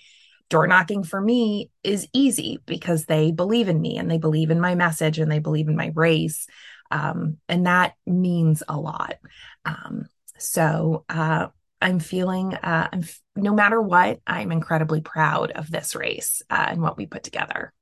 door 0.50 0.66
knocking 0.66 1.04
for 1.04 1.21
me 1.21 1.71
is 1.83 2.07
easy 2.12 2.59
because 2.66 3.07
they 3.07 3.33
believe 3.33 3.69
in 3.69 3.80
me 3.80 3.97
and 3.97 4.11
they 4.11 4.19
believe 4.19 4.50
in 4.50 4.61
my 4.61 4.75
message 4.75 5.19
and 5.19 5.30
they 5.30 5.38
believe 5.38 5.69
in 5.69 5.76
my 5.76 5.92
race. 5.95 6.47
Um, 6.90 7.38
and 7.49 7.66
that 7.66 7.95
means 8.07 8.62
a 8.69 8.76
lot. 8.76 9.14
Um, 9.64 10.09
so 10.38 11.04
uh, 11.09 11.47
I'm 11.80 12.00
feeling, 12.00 12.54
uh, 12.54 12.88
I'm 12.92 13.04
no 13.37 13.54
matter 13.54 13.80
what, 13.80 14.21
I'm 14.26 14.52
incredibly 14.52 15.00
proud 15.00 15.52
of 15.52 15.71
this 15.71 15.95
race 15.95 16.42
uh, 16.50 16.66
and 16.69 16.83
what 16.83 16.99
we 16.99 17.07
put 17.07 17.23
together. 17.23 17.73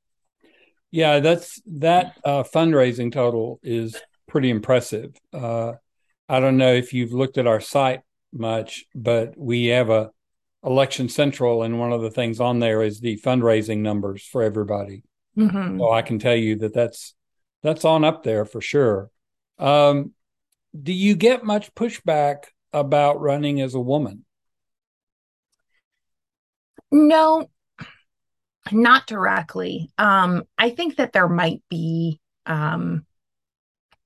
Yeah, 0.90 1.20
that's 1.20 1.60
that 1.66 2.16
uh, 2.24 2.42
fundraising 2.44 3.12
total 3.12 3.60
is 3.62 4.00
pretty 4.26 4.50
impressive. 4.50 5.14
Uh, 5.32 5.72
I 6.28 6.40
don't 6.40 6.58
know 6.58 6.72
if 6.72 6.92
you've 6.92 7.12
looked 7.12 7.38
at 7.38 7.46
our 7.46 7.60
site 7.60 8.00
much, 8.32 8.84
but 8.94 9.34
we 9.36 9.66
have 9.66 9.90
a 9.90 10.10
election 10.64 11.08
central, 11.08 11.62
and 11.62 11.78
one 11.78 11.92
of 11.92 12.02
the 12.02 12.10
things 12.10 12.40
on 12.40 12.58
there 12.58 12.82
is 12.82 13.00
the 13.00 13.18
fundraising 13.18 13.78
numbers 13.78 14.24
for 14.24 14.42
everybody. 14.42 15.02
Mm-hmm. 15.36 15.78
So 15.78 15.92
I 15.92 16.02
can 16.02 16.18
tell 16.18 16.34
you 16.34 16.56
that 16.56 16.74
that's 16.74 17.14
that's 17.62 17.84
on 17.84 18.04
up 18.04 18.22
there 18.22 18.44
for 18.44 18.60
sure. 18.60 19.10
Um, 19.58 20.12
do 20.80 20.92
you 20.92 21.16
get 21.16 21.44
much 21.44 21.74
pushback 21.74 22.44
about 22.72 23.20
running 23.20 23.60
as 23.60 23.74
a 23.74 23.80
woman? 23.80 24.24
No, 26.90 27.48
not 28.72 29.06
directly. 29.06 29.90
Um, 29.98 30.44
I 30.56 30.70
think 30.70 30.96
that 30.96 31.12
there 31.12 31.28
might 31.28 31.62
be 31.68 32.20
um 32.46 33.04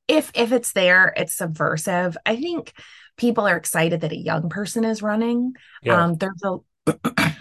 if 0.08 0.30
if 0.34 0.52
it's 0.52 0.72
there, 0.72 1.12
it's 1.16 1.34
subversive. 1.34 2.16
I 2.26 2.36
think 2.36 2.72
people 3.22 3.46
are 3.46 3.56
excited 3.56 4.00
that 4.00 4.10
a 4.10 4.18
young 4.18 4.48
person 4.48 4.84
is 4.84 5.00
running. 5.00 5.54
Yeah. 5.80 6.02
Um, 6.02 6.16
there's 6.16 6.42
a 6.42 6.58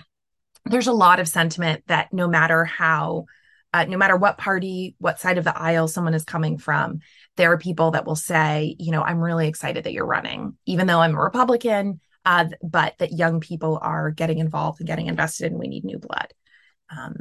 there's 0.65 0.85
a 0.85 0.93
lot 0.93 1.19
of 1.19 1.27
sentiment 1.27 1.83
that 1.87 2.13
no 2.13 2.27
matter 2.27 2.63
how 2.65 3.25
uh, 3.73 3.85
no 3.85 3.97
matter 3.97 4.15
what 4.15 4.37
party, 4.37 4.95
what 4.99 5.19
side 5.19 5.39
of 5.39 5.43
the 5.43 5.57
aisle 5.57 5.87
someone 5.87 6.13
is 6.13 6.23
coming 6.23 6.59
from, 6.59 6.99
there 7.35 7.51
are 7.51 7.57
people 7.57 7.91
that 7.91 8.05
will 8.05 8.17
say, 8.17 8.75
you 8.77 8.91
know, 8.91 9.01
I'm 9.01 9.19
really 9.19 9.47
excited 9.47 9.85
that 9.85 9.93
you're 9.93 10.05
running, 10.05 10.55
even 10.65 10.85
though 10.87 10.99
I'm 10.99 11.15
a 11.15 11.19
Republican, 11.19 11.99
uh, 12.25 12.45
but 12.61 12.95
that 12.99 13.13
young 13.13 13.39
people 13.39 13.79
are 13.81 14.11
getting 14.11 14.37
involved 14.37 14.81
and 14.81 14.87
getting 14.87 15.07
invested 15.07 15.51
and 15.51 15.59
we 15.59 15.67
need 15.67 15.85
new 15.85 15.97
blood. 15.97 16.27
Um, 16.95 17.15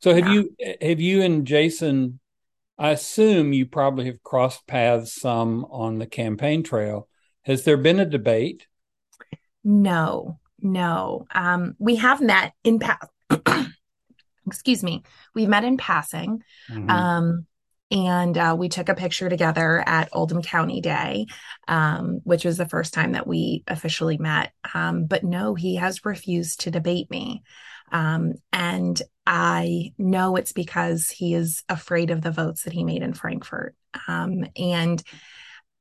so 0.00 0.14
have 0.14 0.28
yeah. 0.28 0.32
you 0.32 0.56
have 0.80 1.00
you 1.00 1.22
and 1.22 1.46
Jason? 1.46 2.20
I 2.78 2.90
assume 2.90 3.52
you 3.52 3.66
probably 3.66 4.06
have 4.06 4.22
crossed 4.22 4.66
paths 4.66 5.14
some 5.14 5.66
on 5.70 5.98
the 5.98 6.06
campaign 6.06 6.62
trail. 6.62 7.08
Has 7.42 7.64
there 7.64 7.76
been 7.76 8.00
a 8.00 8.06
debate? 8.06 8.66
No, 9.64 10.38
no. 10.60 11.26
Um, 11.34 11.74
we 11.78 11.96
have 11.96 12.20
met 12.20 12.52
in 12.64 12.78
past. 12.78 13.08
excuse 14.46 14.82
me. 14.82 15.02
We've 15.34 15.48
met 15.48 15.64
in 15.64 15.76
passing. 15.76 16.42
Mm-hmm. 16.70 16.90
Um, 16.90 17.46
and 17.92 18.38
uh, 18.38 18.54
we 18.56 18.68
took 18.68 18.88
a 18.88 18.94
picture 18.94 19.28
together 19.28 19.82
at 19.84 20.08
Oldham 20.12 20.42
County 20.42 20.80
Day, 20.80 21.26
um, 21.66 22.20
which 22.22 22.44
was 22.44 22.56
the 22.56 22.68
first 22.68 22.94
time 22.94 23.12
that 23.12 23.26
we 23.26 23.64
officially 23.66 24.16
met. 24.16 24.52
Um, 24.74 25.06
but 25.06 25.24
no, 25.24 25.54
he 25.54 25.76
has 25.76 26.04
refused 26.04 26.60
to 26.60 26.70
debate 26.70 27.10
me. 27.10 27.42
Um, 27.90 28.34
and 28.52 29.00
I 29.26 29.92
know 29.98 30.36
it's 30.36 30.52
because 30.52 31.10
he 31.10 31.34
is 31.34 31.64
afraid 31.68 32.10
of 32.10 32.22
the 32.22 32.30
votes 32.30 32.62
that 32.62 32.72
he 32.72 32.84
made 32.84 33.02
in 33.02 33.12
Frankfort, 33.12 33.74
Um, 34.06 34.44
and, 34.56 35.02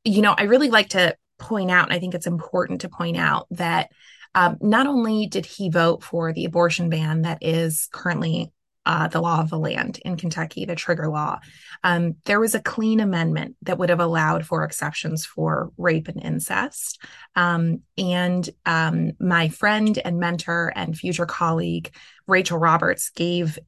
you 0.04 0.24
know, 0.24 0.34
I 0.36 0.44
really 0.44 0.72
like 0.72 0.90
to 0.90 1.16
point 1.40 1.72
out, 1.72 1.86
and 1.86 1.94
I 1.94 2.00
think 2.00 2.14
it's 2.14 2.28
important 2.28 2.82
to 2.82 2.90
point 2.90 3.18
out 3.18 3.48
that 3.52 3.90
um, 4.36 4.58
not 4.62 4.88
only 4.88 5.28
did 5.28 5.46
he 5.46 5.70
vote 5.70 6.04
for 6.04 6.34
the 6.34 6.46
abortion 6.46 6.90
ban 6.90 7.24
that 7.24 7.40
is 7.42 7.88
currently 7.92 8.52
uh, 8.86 9.08
the 9.08 9.22
law 9.22 9.40
of 9.40 9.50
the 9.50 9.60
land 9.60 10.00
in 10.06 10.18
Kentucky, 10.18 10.66
the 10.66 10.76
trigger 10.76 11.10
law, 11.10 11.40
um, 11.84 12.16
there 12.26 12.40
was 12.40 12.56
a 12.56 12.62
clean 12.62 13.00
amendment 13.00 13.56
that 13.64 13.78
would 13.78 13.90
have 13.90 14.00
allowed 14.00 14.46
for 14.46 14.64
exceptions 14.64 15.26
for 15.26 15.72
rape 15.78 16.08
and 16.08 16.24
incest. 16.24 17.02
Um, 17.36 17.82
and 17.98 18.48
um, 18.66 19.12
my 19.20 19.50
friend 19.50 19.98
and 20.04 20.20
mentor 20.20 20.72
and 20.76 20.98
future 20.98 21.26
colleague, 21.26 21.94
Rachel 22.28 22.58
Roberts, 22.58 23.10
gave 23.12 23.60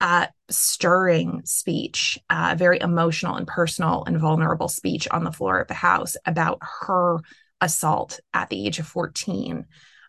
a 0.00 0.28
stirring 0.50 1.42
speech, 1.44 2.18
a 2.28 2.56
very 2.56 2.78
emotional 2.80 3.36
and 3.36 3.46
personal 3.46 4.04
and 4.06 4.18
vulnerable 4.18 4.68
speech 4.68 5.08
on 5.10 5.24
the 5.24 5.32
floor 5.32 5.60
of 5.60 5.68
the 5.68 5.74
House 5.74 6.16
about 6.26 6.58
her 6.80 7.18
assault 7.60 8.20
at 8.32 8.50
the 8.50 8.66
age 8.66 8.78
of 8.78 8.86
14 8.86 9.64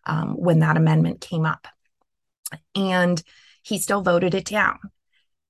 um, 0.05 0.33
when 0.35 0.59
that 0.59 0.77
amendment 0.77 1.21
came 1.21 1.45
up. 1.45 1.67
And 2.75 3.21
he 3.63 3.79
still 3.79 4.01
voted 4.01 4.35
it 4.35 4.45
down. 4.45 4.79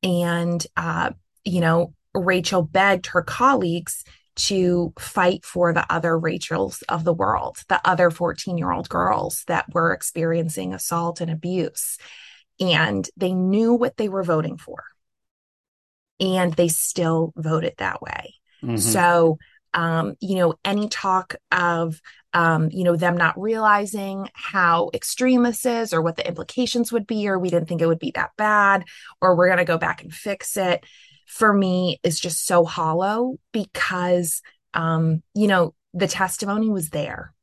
And, 0.03 0.65
uh, 0.77 1.11
you 1.43 1.61
know, 1.61 1.93
Rachel 2.13 2.61
begged 2.61 3.07
her 3.07 3.21
colleagues 3.21 4.03
to 4.35 4.93
fight 4.99 5.45
for 5.45 5.73
the 5.73 5.91
other 5.91 6.17
Rachels 6.17 6.83
of 6.89 7.03
the 7.03 7.13
world, 7.13 7.57
the 7.67 7.81
other 7.87 8.11
14 8.11 8.57
year 8.57 8.71
old 8.71 8.89
girls 8.89 9.43
that 9.47 9.65
were 9.73 9.93
experiencing 9.93 10.73
assault 10.73 11.21
and 11.21 11.31
abuse. 11.31 11.97
And 12.59 13.07
they 13.17 13.33
knew 13.33 13.73
what 13.73 13.97
they 13.97 14.09
were 14.09 14.23
voting 14.23 14.57
for. 14.57 14.83
And 16.19 16.53
they 16.53 16.69
still 16.69 17.33
voted 17.35 17.73
that 17.77 18.01
way. 18.01 18.35
Mm-hmm. 18.63 18.77
So, 18.77 19.37
um, 19.73 20.15
you 20.21 20.35
know, 20.35 20.55
any 20.63 20.87
talk 20.87 21.35
of 21.51 21.99
um, 22.35 22.69
you 22.69 22.83
know, 22.83 22.97
them 22.97 23.15
not 23.15 23.39
realizing 23.39 24.29
how 24.33 24.91
extreme 24.93 25.43
this 25.43 25.65
is 25.65 25.93
or 25.93 26.01
what 26.01 26.17
the 26.17 26.27
implications 26.27 26.91
would 26.91 27.07
be, 27.07 27.29
or 27.29 27.39
we 27.39 27.49
didn't 27.49 27.69
think 27.69 27.81
it 27.81 27.87
would 27.87 27.97
be 27.97 28.11
that 28.15 28.31
bad, 28.37 28.83
or 29.21 29.35
we're 29.35 29.47
going 29.47 29.57
to 29.57 29.63
go 29.63 29.77
back 29.77 30.03
and 30.03 30.13
fix 30.13 30.57
it, 30.57 30.85
for 31.25 31.53
me 31.53 31.97
is 32.03 32.19
just 32.19 32.45
so 32.45 32.65
hollow 32.65 33.37
because, 33.53 34.41
um, 34.73 35.23
you 35.33 35.47
know, 35.47 35.73
the 35.93 36.09
testimony 36.09 36.69
was 36.69 36.89
there 36.89 37.33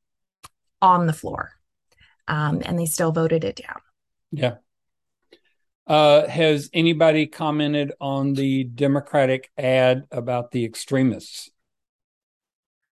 on 0.83 1.07
the 1.07 1.15
floor 1.15 1.53
um, 2.29 2.61
and 2.63 2.79
they 2.79 2.85
still 2.85 3.13
voted 3.13 3.45
it 3.45 3.57
down. 3.57 3.81
Yeah. 4.31 4.57
Uh, 5.87 6.27
has 6.29 6.71
anybody 6.73 7.27
commented 7.27 7.93
on 8.01 8.35
the 8.35 8.65
Democratic 8.65 9.51
ad 9.59 10.05
about 10.11 10.53
the 10.53 10.65
extremists? 10.65 11.51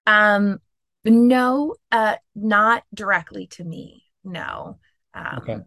Um, 0.07 0.59
no, 1.05 1.77
uh, 1.93 2.17
not 2.35 2.83
directly 2.93 3.47
to 3.49 3.65
me. 3.65 4.05
No. 4.25 4.79
Um, 5.15 5.39
okay. 5.39 5.59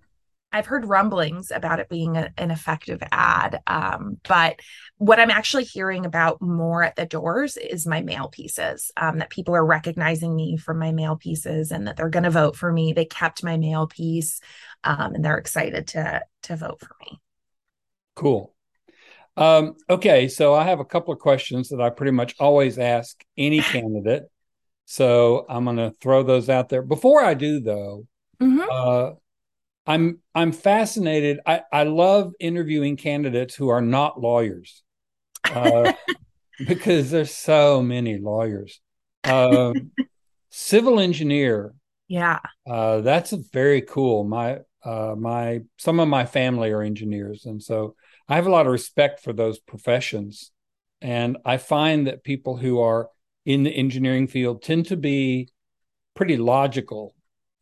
I've 0.53 0.67
heard 0.67 0.85
rumblings 0.85 1.49
about 1.49 1.79
it 1.79 1.89
being 1.89 2.15
a, 2.15 2.31
an 2.37 2.51
effective 2.51 3.01
ad. 3.11 3.59
Um, 3.65 4.19
but 4.27 4.59
what 4.97 5.19
I'm 5.19 5.31
actually 5.31 5.63
hearing 5.63 6.05
about 6.05 6.41
more 6.43 6.83
at 6.83 6.95
the 6.95 7.07
doors 7.07 7.57
is 7.57 7.87
my 7.87 8.01
mail 8.01 8.27
pieces, 8.27 8.91
um, 8.95 9.17
that 9.17 9.31
people 9.31 9.55
are 9.55 9.65
recognizing 9.65 10.35
me 10.35 10.57
from 10.57 10.77
my 10.77 10.91
mail 10.91 11.15
pieces 11.15 11.71
and 11.71 11.87
that 11.87 11.97
they're 11.97 12.09
going 12.09 12.23
to 12.23 12.29
vote 12.29 12.55
for 12.55 12.71
me. 12.71 12.93
They 12.93 13.05
kept 13.05 13.43
my 13.43 13.57
mail 13.57 13.87
piece 13.87 14.39
um, 14.83 15.15
and 15.15 15.25
they're 15.25 15.39
excited 15.39 15.87
to, 15.87 16.21
to 16.43 16.55
vote 16.55 16.79
for 16.79 16.95
me. 17.01 17.19
Cool. 18.15 18.53
Um, 19.35 19.75
okay. 19.89 20.27
So 20.27 20.53
I 20.53 20.65
have 20.65 20.79
a 20.79 20.85
couple 20.85 21.13
of 21.13 21.19
questions 21.19 21.69
that 21.69 21.81
I 21.81 21.89
pretty 21.89 22.11
much 22.11 22.35
always 22.39 22.77
ask 22.77 23.25
any 23.35 23.61
candidate. 23.61 24.29
So 24.85 25.47
I'm 25.49 25.63
going 25.63 25.77
to 25.77 25.95
throw 25.99 26.21
those 26.21 26.47
out 26.47 26.69
there. 26.69 26.83
Before 26.83 27.23
I 27.23 27.33
do, 27.33 27.59
though, 27.59 28.05
mm-hmm. 28.39 28.61
uh, 28.69 29.15
I'm 29.85 30.19
I'm 30.33 30.51
fascinated. 30.51 31.39
I, 31.45 31.61
I 31.71 31.83
love 31.83 32.33
interviewing 32.39 32.97
candidates 32.97 33.55
who 33.55 33.69
are 33.69 33.81
not 33.81 34.19
lawyers, 34.19 34.83
uh, 35.49 35.93
because 36.65 37.11
there's 37.11 37.33
so 37.35 37.81
many 37.81 38.17
lawyers. 38.17 38.79
Um, 39.25 39.91
civil 40.49 40.99
engineer, 40.99 41.73
yeah, 42.07 42.39
uh, 42.65 43.01
that's 43.01 43.31
very 43.31 43.81
cool. 43.81 44.23
My 44.23 44.59
Uh, 44.85 45.15
my 45.17 45.61
some 45.77 46.01
of 46.01 46.09
my 46.09 46.25
family 46.25 46.71
are 46.71 46.81
engineers, 46.81 47.45
and 47.45 47.61
so 47.63 47.95
I 48.27 48.35
have 48.35 48.47
a 48.47 48.51
lot 48.51 48.65
of 48.65 48.71
respect 48.71 49.21
for 49.21 49.33
those 49.33 49.59
professions. 49.59 50.51
And 51.01 51.37
I 51.45 51.57
find 51.57 52.07
that 52.07 52.23
people 52.23 52.57
who 52.57 52.79
are 52.81 53.09
in 53.45 53.63
the 53.63 53.71
engineering 53.71 54.27
field 54.27 54.61
tend 54.61 54.87
to 54.87 54.97
be 54.97 55.49
pretty 56.15 56.37
logical 56.37 57.15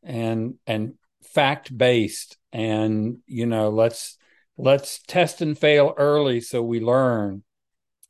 and 0.04 0.56
and 0.66 0.94
fact 1.24 1.76
based 1.76 2.38
and 2.52 3.18
you 3.26 3.46
know 3.46 3.70
let's 3.70 4.18
let's 4.58 5.00
test 5.08 5.42
and 5.42 5.58
fail 5.58 5.94
early 5.98 6.42
so 6.42 6.62
we 6.62 6.80
learn. 6.80 7.44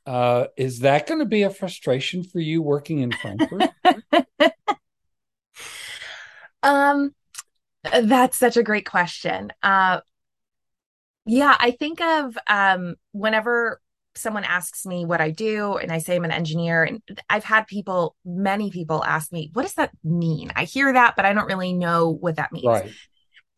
Uh, 0.04 0.48
is 0.58 0.80
that 0.80 1.06
going 1.06 1.20
to 1.20 1.26
be 1.26 1.44
a 1.44 1.50
frustration 1.50 2.24
for 2.24 2.40
you 2.40 2.62
working 2.62 3.00
in 3.00 3.12
frankfort? 3.12 3.70
Um 6.64 7.16
that's 7.84 8.38
such 8.38 8.56
a 8.56 8.62
great 8.62 8.86
question. 8.86 9.52
Uh 9.64 10.02
yeah 11.26 11.56
i 11.60 11.72
think 11.72 12.02
of 12.02 12.38
um 12.48 12.96
whenever 13.12 13.81
someone 14.16 14.44
asks 14.44 14.86
me 14.86 15.06
what 15.06 15.22
I 15.22 15.32
do 15.32 15.78
and 15.78 15.92
I 15.92 16.00
say 16.00 16.16
I'm 16.16 16.26
an 16.26 16.32
engineer 16.32 16.84
and 16.84 17.02
I've 17.30 17.44
had 17.44 17.68
people 17.68 18.16
many 18.26 18.70
people 18.70 19.04
ask 19.04 19.32
me 19.32 19.50
what 19.54 19.64
does 19.64 19.76
that 19.76 19.92
mean? 20.04 20.52
I 20.56 20.66
hear 20.66 20.92
that 20.94 21.16
but 21.16 21.26
I 21.26 21.34
don't 21.34 21.48
really 21.48 21.74
know 21.74 22.10
what 22.10 22.36
that 22.36 22.52
means. 22.52 22.66
Right. 22.66 22.92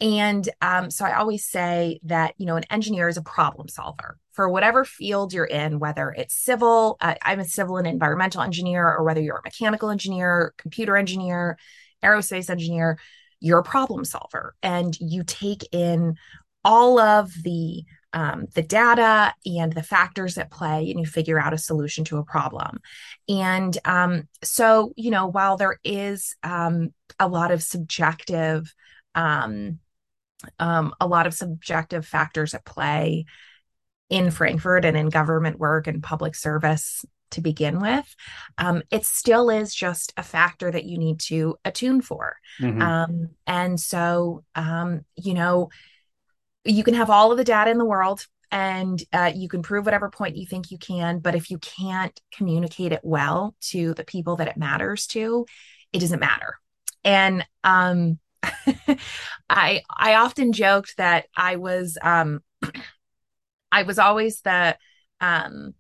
And 0.02 0.48
um, 0.62 0.92
so 0.92 1.06
I 1.06 1.18
always 1.18 1.46
say 1.46 2.00
that 2.04 2.34
you 2.38 2.46
know 2.46 2.56
an 2.56 2.66
engineer 2.70 3.08
is 3.08 3.18
a 3.18 3.22
problem 3.22 3.68
solver 3.68 4.18
for 4.34 4.50
whatever 4.50 4.84
field 4.84 5.32
you're 5.32 5.46
in, 5.46 5.80
whether 5.80 6.10
it's 6.10 6.34
civil, 6.34 6.98
uh, 7.00 7.14
I'm 7.22 7.40
a 7.40 7.46
civil 7.46 7.78
and 7.78 7.88
environmental 7.88 8.42
engineer, 8.42 8.86
or 8.88 9.04
whether 9.04 9.22
you're 9.22 9.38
a 9.38 9.44
mechanical 9.44 9.90
engineer, 9.90 10.54
computer 10.58 10.98
engineer, 10.98 11.58
aerospace 12.04 12.50
engineer, 12.50 13.00
you're 13.40 13.60
a 13.60 13.64
problem 13.64 14.04
solver, 14.04 14.56
and 14.64 14.98
you 15.00 15.24
take 15.24 15.68
in 15.72 16.16
all 16.66 17.00
of 17.00 17.32
the 17.44 17.84
um, 18.14 18.46
the 18.54 18.62
data 18.62 19.34
and 19.46 19.74
the 19.74 19.84
factors 19.84 20.38
at 20.38 20.52
play 20.52 20.90
and 20.90 21.00
you 21.00 21.06
figure 21.06 21.40
out 21.40 21.54
a 21.54 21.58
solution 21.58 22.06
to 22.06 22.18
a 22.18 22.24
problem 22.24 22.80
and 23.28 23.78
um, 23.86 24.28
so 24.44 24.94
you 24.96 25.12
know 25.12 25.28
while 25.28 25.58
there 25.58 25.80
is 25.84 26.36
um, 26.44 26.94
a 27.20 27.28
lot 27.28 27.52
of 27.52 27.64
subjective 27.64 28.74
um, 29.16 29.80
um, 30.60 30.94
a 31.02 31.08
lot 31.08 31.28
of 31.28 31.34
subjective 31.34 32.06
factors 32.06 32.54
at 32.54 32.66
play 32.66 33.26
in 34.10 34.32
frankfort 34.32 34.86
and 34.86 34.96
in 34.96 35.10
government 35.10 35.60
work 35.60 35.88
and 35.88 36.04
public 36.04 36.36
service 36.36 37.04
to 37.32 37.42
begin 37.42 37.80
with 37.80 38.16
um, 38.60 38.84
it 38.92 39.06
still 39.06 39.50
is 39.50 39.74
just 39.74 40.14
a 40.18 40.24
factor 40.24 40.70
that 40.70 40.86
you 40.86 41.00
need 41.00 41.20
to 41.20 41.58
attune 41.66 42.00
for 42.00 42.38
mm-hmm. 42.60 43.26
and 43.48 43.80
so 43.80 44.44
you 45.16 45.34
know 45.34 45.70
you 46.66 46.84
can 46.84 46.94
have 46.94 47.10
all 47.10 47.32
of 47.32 47.38
the 47.38 47.44
data 47.44 47.72
in 47.72 47.78
the 47.78 47.86
world 47.86 48.26
and 48.52 49.04
uh, 49.12 49.32
you 49.34 49.50
can 49.50 49.64
prove 49.64 49.84
whatever 49.86 50.10
point 50.10 50.38
you 50.38 50.46
think 50.46 50.72
you 50.72 50.78
can 50.78 51.20
but 51.20 51.36
if 51.36 51.50
you 51.50 51.58
can't 51.58 52.22
communicate 52.32 52.92
it 52.92 53.02
well 53.04 53.56
to 53.60 53.94
the 53.96 54.04
people 54.04 54.36
that 54.36 54.48
it 54.48 54.58
matters 54.58 55.08
to 55.08 55.46
it 55.92 56.00
doesn't 56.00 56.20
matter 56.20 56.58
and 57.04 57.46
um, 57.64 58.20
i 59.50 59.82
i 59.90 60.16
often 60.16 60.54
joked 60.54 60.96
that 60.98 61.26
i 61.36 61.56
was 61.56 61.98
um, 62.02 62.42
i 63.72 63.84
was 63.84 64.00
always 64.00 64.42
the 64.42 64.78
um, 65.20 65.74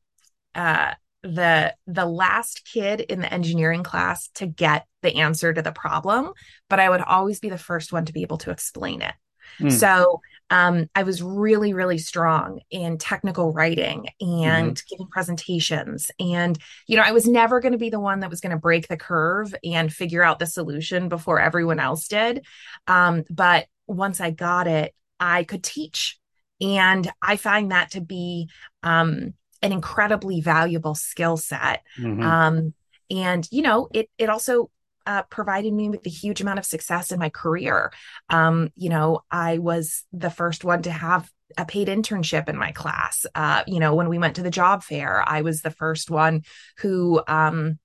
uh, 0.56 0.93
the 1.22 1.74
the 1.88 2.06
last 2.06 2.65
kid 2.65 3.00
in 3.00 3.19
the 3.22 3.34
engineering 3.34 3.84
class 3.84 4.30
to 4.36 4.46
get 4.46 4.86
the 5.02 5.17
answer 5.17 5.54
to 5.54 5.62
the 5.62 5.72
problem 5.72 6.32
but 6.69 6.80
i 6.80 6.89
would 6.89 7.02
always 7.02 7.39
be 7.39 7.50
the 7.50 7.58
first 7.58 7.93
one 7.93 8.06
to 8.06 8.13
be 8.13 8.24
able 8.24 8.38
to 8.38 8.52
explain 8.52 9.02
it 9.02 9.13
mm. 9.60 9.72
so 9.72 10.22
um, 10.53 10.87
I 10.93 11.01
was 11.01 11.23
really, 11.23 11.73
really 11.73 11.97
strong 11.97 12.61
in 12.69 12.99
technical 12.99 13.51
writing 13.51 14.05
and 14.21 14.75
mm-hmm. 14.75 14.85
giving 14.87 15.07
presentations. 15.07 16.11
And, 16.19 16.59
you 16.85 16.95
know, 16.95 17.01
I 17.01 17.11
was 17.11 17.27
never 17.27 17.59
going 17.59 17.71
to 17.71 17.79
be 17.79 17.89
the 17.89 17.99
one 17.99 18.19
that 18.19 18.29
was 18.29 18.39
going 18.39 18.51
to 18.51 18.59
break 18.59 18.87
the 18.87 18.95
curve 18.95 19.55
and 19.63 19.91
figure 19.91 20.21
out 20.21 20.37
the 20.37 20.45
solution 20.45 21.09
before 21.09 21.39
everyone 21.39 21.79
else 21.79 22.07
did. 22.07 22.45
Um, 22.85 23.23
but 23.31 23.65
once 23.87 24.21
I 24.21 24.29
got 24.29 24.67
it, 24.67 24.93
I 25.19 25.43
could 25.43 25.63
teach. 25.63 26.19
And 26.61 27.11
I 27.19 27.35
find 27.37 27.71
that 27.71 27.89
to 27.91 28.01
be 28.01 28.47
um, 28.83 29.33
an 29.63 29.71
incredibly 29.71 30.39
valuable 30.39 30.93
skill 30.93 31.35
set. 31.35 31.81
Mm-hmm. 31.97 32.21
Um, 32.21 32.73
and 33.09 33.47
you 33.51 33.63
know, 33.63 33.89
it 33.91 34.07
it 34.19 34.29
also 34.29 34.69
uh, 35.05 35.23
provided 35.23 35.73
me 35.73 35.89
with 35.89 36.05
a 36.05 36.09
huge 36.09 36.41
amount 36.41 36.59
of 36.59 36.65
success 36.65 37.11
in 37.11 37.19
my 37.19 37.29
career. 37.29 37.91
Um, 38.29 38.71
you 38.75 38.89
know, 38.89 39.21
I 39.31 39.57
was 39.57 40.03
the 40.11 40.29
first 40.29 40.63
one 40.63 40.83
to 40.83 40.91
have 40.91 41.29
a 41.57 41.65
paid 41.65 41.87
internship 41.87 42.49
in 42.49 42.57
my 42.57 42.71
class. 42.71 43.25
Uh, 43.35 43.63
you 43.67 43.79
know, 43.79 43.95
when 43.95 44.09
we 44.09 44.17
went 44.17 44.35
to 44.35 44.43
the 44.43 44.49
job 44.49 44.83
fair, 44.83 45.23
I 45.27 45.41
was 45.41 45.61
the 45.61 45.71
first 45.71 46.09
one 46.09 46.43
who 46.77 47.21
um, 47.27 47.79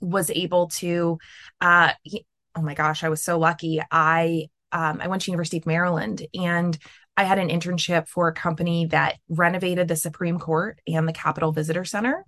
was 0.00 0.30
able 0.30 0.68
to. 0.68 1.18
Uh, 1.60 1.92
oh 2.56 2.62
my 2.62 2.74
gosh, 2.74 3.04
I 3.04 3.08
was 3.08 3.22
so 3.22 3.38
lucky. 3.38 3.80
I 3.90 4.48
um, 4.72 5.00
I 5.00 5.08
went 5.08 5.22
to 5.22 5.30
University 5.30 5.58
of 5.58 5.66
Maryland 5.66 6.26
and 6.34 6.76
I 7.16 7.24
had 7.24 7.38
an 7.38 7.48
internship 7.48 8.08
for 8.08 8.28
a 8.28 8.34
company 8.34 8.86
that 8.86 9.16
renovated 9.28 9.88
the 9.88 9.96
Supreme 9.96 10.38
Court 10.38 10.80
and 10.86 11.08
the 11.08 11.12
Capitol 11.12 11.50
Visitor 11.50 11.84
Center. 11.84 12.24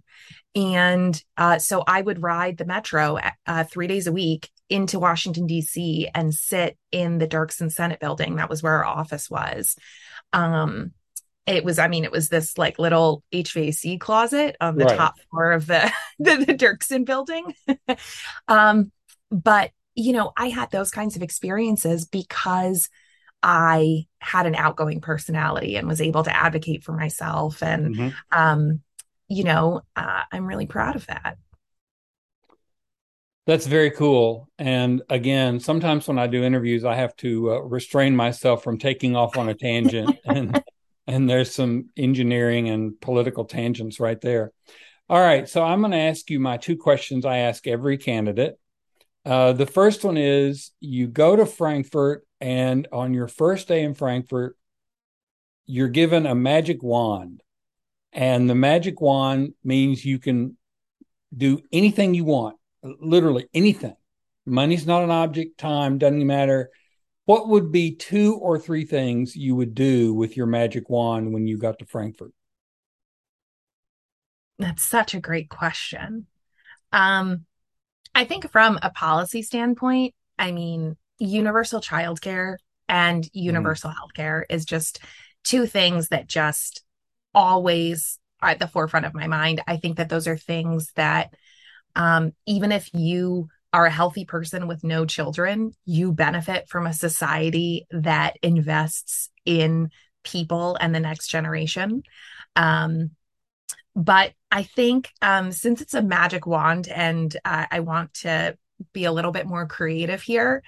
And 0.54 1.22
uh, 1.36 1.58
so 1.58 1.84
I 1.86 2.00
would 2.00 2.22
ride 2.22 2.56
the 2.56 2.64
metro 2.64 3.18
uh, 3.46 3.64
three 3.64 3.86
days 3.86 4.06
a 4.06 4.12
week 4.12 4.50
into 4.70 4.98
Washington, 4.98 5.46
D.C., 5.46 6.08
and 6.14 6.34
sit 6.34 6.76
in 6.90 7.18
the 7.18 7.28
Dirksen 7.28 7.70
Senate 7.70 8.00
building. 8.00 8.36
That 8.36 8.50
was 8.50 8.62
where 8.62 8.76
our 8.76 8.84
office 8.84 9.30
was. 9.30 9.76
Um, 10.32 10.92
it 11.46 11.64
was, 11.64 11.78
I 11.78 11.88
mean, 11.88 12.04
it 12.04 12.12
was 12.12 12.28
this 12.28 12.58
like 12.58 12.78
little 12.78 13.22
HVAC 13.32 13.98
closet 14.00 14.56
on 14.60 14.76
the 14.76 14.84
right. 14.84 14.96
top 14.96 15.14
floor 15.30 15.52
of 15.52 15.66
the, 15.66 15.90
the, 16.18 16.44
the 16.46 16.54
Dirksen 16.54 17.04
building. 17.04 17.54
um, 18.48 18.90
but, 19.30 19.70
you 19.94 20.12
know, 20.12 20.32
I 20.36 20.48
had 20.48 20.70
those 20.70 20.90
kinds 20.90 21.16
of 21.16 21.22
experiences 21.22 22.06
because 22.06 22.88
I 23.42 24.06
had 24.20 24.46
an 24.46 24.54
outgoing 24.54 25.00
personality 25.00 25.76
and 25.76 25.86
was 25.86 26.00
able 26.00 26.24
to 26.24 26.34
advocate 26.34 26.82
for 26.82 26.92
myself. 26.92 27.62
And, 27.62 27.94
mm-hmm. 27.94 28.38
um, 28.38 28.80
you 29.28 29.44
know, 29.44 29.82
uh, 29.96 30.22
I'm 30.32 30.46
really 30.46 30.66
proud 30.66 30.96
of 30.96 31.06
that. 31.06 31.36
That's 33.46 33.66
very 33.66 33.90
cool. 33.90 34.48
And 34.58 35.02
again, 35.08 35.58
sometimes 35.58 36.06
when 36.06 36.18
I 36.18 36.26
do 36.26 36.44
interviews, 36.44 36.84
I 36.84 36.96
have 36.96 37.16
to 37.16 37.52
uh, 37.52 37.58
restrain 37.60 38.14
myself 38.14 38.62
from 38.62 38.78
taking 38.78 39.16
off 39.16 39.38
on 39.38 39.48
a 39.48 39.54
tangent. 39.54 40.18
and 40.26 40.62
and 41.06 41.28
there's 41.28 41.54
some 41.54 41.88
engineering 41.96 42.68
and 42.68 43.00
political 43.00 43.46
tangents 43.46 43.98
right 43.98 44.20
there. 44.20 44.52
All 45.08 45.18
right, 45.18 45.48
so 45.48 45.64
I'm 45.64 45.80
going 45.80 45.92
to 45.92 45.96
ask 45.96 46.28
you 46.28 46.38
my 46.38 46.58
two 46.58 46.76
questions 46.76 47.24
I 47.24 47.38
ask 47.38 47.66
every 47.66 47.96
candidate. 47.96 48.58
Uh, 49.24 49.54
the 49.54 49.64
first 49.64 50.04
one 50.04 50.18
is 50.18 50.70
you 50.80 51.06
go 51.06 51.34
to 51.34 51.46
Frankfort 51.46 52.27
and 52.40 52.88
on 52.92 53.14
your 53.14 53.28
first 53.28 53.68
day 53.68 53.82
in 53.82 53.94
Frankfort, 53.94 54.56
you're 55.66 55.88
given 55.88 56.26
a 56.26 56.34
magic 56.34 56.82
wand. 56.82 57.42
And 58.12 58.48
the 58.48 58.54
magic 58.54 59.00
wand 59.00 59.54
means 59.62 60.04
you 60.04 60.18
can 60.18 60.56
do 61.36 61.60
anything 61.72 62.14
you 62.14 62.24
want, 62.24 62.56
literally 62.82 63.48
anything. 63.52 63.94
Money's 64.46 64.86
not 64.86 65.04
an 65.04 65.10
object, 65.10 65.58
time 65.58 65.98
doesn't 65.98 66.26
matter. 66.26 66.70
What 67.26 67.48
would 67.48 67.70
be 67.70 67.94
two 67.94 68.36
or 68.36 68.58
three 68.58 68.86
things 68.86 69.36
you 69.36 69.54
would 69.54 69.74
do 69.74 70.14
with 70.14 70.36
your 70.36 70.46
magic 70.46 70.88
wand 70.88 71.34
when 71.34 71.46
you 71.46 71.58
got 71.58 71.78
to 71.80 71.84
Frankfort? 71.84 72.32
That's 74.58 74.82
such 74.82 75.14
a 75.14 75.20
great 75.20 75.50
question. 75.50 76.26
Um, 76.92 77.44
I 78.14 78.24
think 78.24 78.50
from 78.50 78.78
a 78.82 78.90
policy 78.90 79.42
standpoint, 79.42 80.14
I 80.38 80.52
mean, 80.52 80.96
universal 81.18 81.80
childcare 81.80 82.56
and 82.88 83.24
mm-hmm. 83.24 83.38
universal 83.38 83.90
mm. 83.90 83.94
healthcare 83.94 84.42
is 84.48 84.64
just 84.64 85.00
two 85.44 85.66
things 85.66 86.08
that 86.08 86.26
just 86.26 86.82
always 87.34 88.18
are 88.40 88.50
at 88.50 88.58
the 88.58 88.68
forefront 88.68 89.06
of 89.06 89.14
my 89.14 89.26
mind. 89.26 89.62
I 89.66 89.76
think 89.76 89.96
that 89.96 90.08
those 90.08 90.28
are 90.28 90.36
things 90.36 90.92
that 90.96 91.34
um, 91.96 92.32
even 92.46 92.72
if 92.72 92.90
you 92.94 93.48
are 93.72 93.86
a 93.86 93.90
healthy 93.90 94.24
person 94.24 94.66
with 94.66 94.84
no 94.84 95.04
children, 95.04 95.72
you 95.84 96.12
benefit 96.12 96.68
from 96.68 96.86
a 96.86 96.92
society 96.92 97.86
that 97.90 98.36
invests 98.42 99.30
in 99.44 99.90
people 100.24 100.76
and 100.80 100.94
the 100.94 101.00
next 101.00 101.28
generation. 101.28 102.02
Um, 102.56 103.10
but 103.94 104.32
I 104.50 104.62
think 104.62 105.10
um, 105.20 105.52
since 105.52 105.80
it's 105.80 105.94
a 105.94 106.02
magic 106.02 106.46
wand 106.46 106.88
and 106.88 107.36
uh, 107.44 107.66
I 107.70 107.80
want 107.80 108.14
to 108.14 108.56
be 108.92 109.04
a 109.04 109.12
little 109.12 109.32
bit 109.32 109.46
more 109.46 109.66
creative 109.66 110.22
here, 110.22 110.62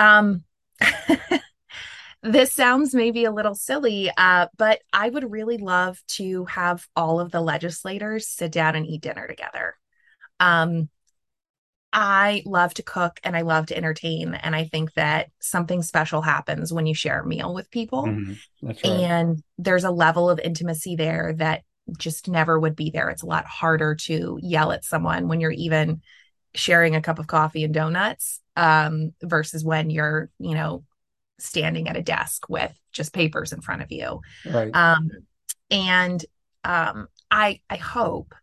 um, 0.00 0.44
this 2.22 2.52
sounds 2.52 2.94
maybe 2.94 3.24
a 3.24 3.32
little 3.32 3.54
silly, 3.54 4.10
uh, 4.16 4.46
but 4.56 4.80
I 4.92 5.08
would 5.08 5.30
really 5.30 5.58
love 5.58 6.02
to 6.08 6.44
have 6.46 6.86
all 6.96 7.20
of 7.20 7.30
the 7.30 7.40
legislators 7.40 8.28
sit 8.28 8.52
down 8.52 8.76
and 8.76 8.86
eat 8.86 9.02
dinner 9.02 9.26
together. 9.26 9.76
Um, 10.38 10.88
I 11.92 12.42
love 12.46 12.74
to 12.74 12.82
cook 12.82 13.18
and 13.24 13.36
I 13.36 13.40
love 13.42 13.66
to 13.66 13.76
entertain. 13.76 14.34
And 14.34 14.54
I 14.54 14.64
think 14.64 14.94
that 14.94 15.30
something 15.40 15.82
special 15.82 16.22
happens 16.22 16.72
when 16.72 16.86
you 16.86 16.94
share 16.94 17.20
a 17.20 17.26
meal 17.26 17.52
with 17.52 17.70
people. 17.70 18.04
Mhm. 18.04 18.38
That's 18.62 18.84
right. 18.84 18.92
And 18.92 19.42
there's 19.58 19.84
a 19.84 19.90
level 19.90 20.30
of 20.30 20.38
intimacy 20.38 20.94
there 20.94 21.34
that 21.38 21.62
just 21.98 22.28
never 22.28 22.58
would 22.58 22.76
be 22.76 22.90
there. 22.90 23.10
It's 23.10 23.22
a 23.22 23.26
lot 23.26 23.46
harder 23.46 23.96
to 23.96 24.38
yell 24.40 24.70
at 24.70 24.84
someone 24.84 25.26
when 25.26 25.40
you're 25.40 25.50
even 25.50 26.02
sharing 26.54 26.96
a 26.96 27.02
cup 27.02 27.18
of 27.18 27.26
coffee 27.26 27.64
and 27.64 27.74
donuts 27.74 28.40
um, 28.56 29.12
versus 29.22 29.64
when 29.64 29.90
you're, 29.90 30.30
you 30.38 30.54
know, 30.54 30.84
standing 31.38 31.88
at 31.88 31.96
a 31.96 32.02
desk 32.02 32.48
with 32.48 32.72
just 32.92 33.12
papers 33.12 33.52
in 33.52 33.60
front 33.60 33.82
of 33.82 33.90
you. 33.90 34.20
right. 34.46 34.74
Um, 34.74 35.10
and 35.70 36.24
um, 36.64 37.08
I 37.30 37.60
I 37.70 37.76
hope 37.76 38.34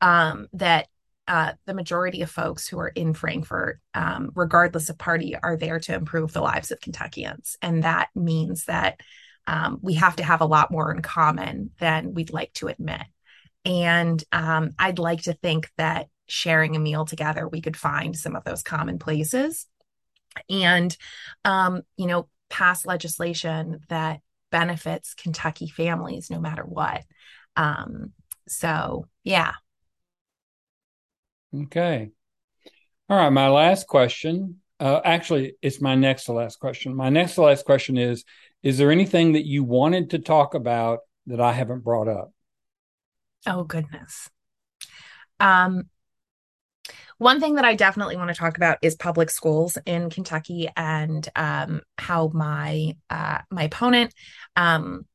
um, 0.00 0.48
that 0.54 0.88
uh, 1.28 1.52
the 1.66 1.74
majority 1.74 2.22
of 2.22 2.30
folks 2.30 2.66
who 2.66 2.78
are 2.78 2.88
in 2.88 3.14
Frankfurt, 3.14 3.80
um, 3.94 4.32
regardless 4.34 4.90
of 4.90 4.98
party, 4.98 5.36
are 5.40 5.56
there 5.56 5.78
to 5.80 5.94
improve 5.94 6.32
the 6.32 6.40
lives 6.40 6.70
of 6.70 6.80
Kentuckians, 6.80 7.56
and 7.62 7.84
that 7.84 8.08
means 8.14 8.64
that 8.64 9.00
um, 9.46 9.78
we 9.82 9.94
have 9.94 10.16
to 10.16 10.24
have 10.24 10.40
a 10.40 10.46
lot 10.46 10.70
more 10.70 10.92
in 10.92 11.02
common 11.02 11.70
than 11.78 12.14
we'd 12.14 12.32
like 12.32 12.52
to 12.54 12.68
admit. 12.68 13.02
And 13.64 14.22
um, 14.32 14.70
I'd 14.78 14.98
like 14.98 15.22
to 15.22 15.32
think 15.34 15.70
that 15.76 16.08
sharing 16.32 16.74
a 16.74 16.80
meal 16.80 17.04
together, 17.04 17.46
we 17.46 17.60
could 17.60 17.76
find 17.76 18.16
some 18.16 18.34
of 18.34 18.44
those 18.44 18.62
common 18.62 18.98
places, 18.98 19.66
and 20.48 20.96
um, 21.44 21.82
you 21.96 22.06
know, 22.06 22.28
pass 22.48 22.86
legislation 22.86 23.80
that 23.88 24.20
benefits 24.50 25.14
Kentucky 25.14 25.68
families 25.68 26.30
no 26.30 26.40
matter 26.40 26.62
what. 26.62 27.04
Um, 27.56 28.12
so 28.48 29.06
yeah. 29.24 29.52
Okay. 31.54 32.10
All 33.08 33.16
right. 33.16 33.30
My 33.30 33.48
last 33.48 33.86
question. 33.86 34.60
Uh, 34.80 35.00
actually, 35.04 35.54
it's 35.62 35.80
my 35.80 35.94
next 35.94 36.24
to 36.24 36.32
last 36.32 36.58
question. 36.58 36.94
My 36.96 37.08
next 37.08 37.34
to 37.34 37.42
last 37.42 37.64
question 37.64 37.96
is 37.98 38.24
Is 38.62 38.78
there 38.78 38.90
anything 38.90 39.32
that 39.32 39.46
you 39.46 39.64
wanted 39.64 40.10
to 40.10 40.18
talk 40.18 40.54
about 40.54 41.00
that 41.26 41.40
I 41.40 41.52
haven't 41.52 41.84
brought 41.84 42.08
up? 42.08 42.32
Oh 43.46 43.64
goodness. 43.64 44.30
Um, 45.40 45.88
one 47.22 47.40
thing 47.40 47.54
that 47.54 47.64
I 47.64 47.74
definitely 47.74 48.16
want 48.16 48.28
to 48.28 48.34
talk 48.34 48.56
about 48.56 48.78
is 48.82 48.96
public 48.96 49.30
schools 49.30 49.78
in 49.86 50.10
Kentucky 50.10 50.68
and 50.76 51.26
um, 51.36 51.82
how 51.96 52.30
my 52.34 52.96
uh, 53.08 53.38
my 53.50 53.62
opponent 53.64 54.12
um, 54.56 55.06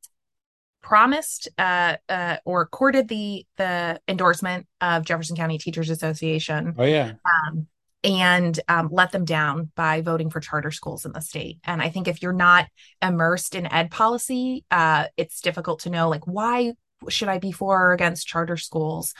promised 0.82 1.50
uh, 1.58 1.98
uh, 2.08 2.38
or 2.46 2.65
courted 2.67 3.10
the 3.10 3.46
the 3.58 4.00
endorsement 4.08 4.67
of 4.80 5.06
Jefferson 5.06 5.36
County 5.36 5.58
Teachers 5.58 5.89
Association. 5.89 6.74
Oh, 6.78 6.86
yeah. 6.86 7.13
Um, 7.26 7.67
and 8.04 8.58
um, 8.70 8.89
let 8.91 9.12
them 9.12 9.26
down 9.26 9.72
by 9.76 10.02
voting 10.02 10.30
for 10.30 10.39
charter 10.39 10.72
schools 10.72 11.06
in 11.06 11.12
the 11.12 11.20
state. 11.20 11.58
And 11.65 11.82
I 11.82 11.89
think 11.89 12.08
if 12.08 12.22
you're 12.22 12.32
not 12.32 12.67
immersed 13.02 13.54
in 13.54 13.72
ed 13.72 13.91
policy, 13.91 14.63
uh, 14.72 15.06
it's 15.17 15.41
difficult 15.41 15.82
to 15.82 15.89
know 15.89 16.08
like 16.08 16.26
why 16.26 16.74
should 17.10 17.28
I 17.28 17.40
be 17.40 17.52
for 17.52 17.90
or 17.90 17.94
against 17.94 18.28
charter 18.28 18.58
schools? 18.58 19.14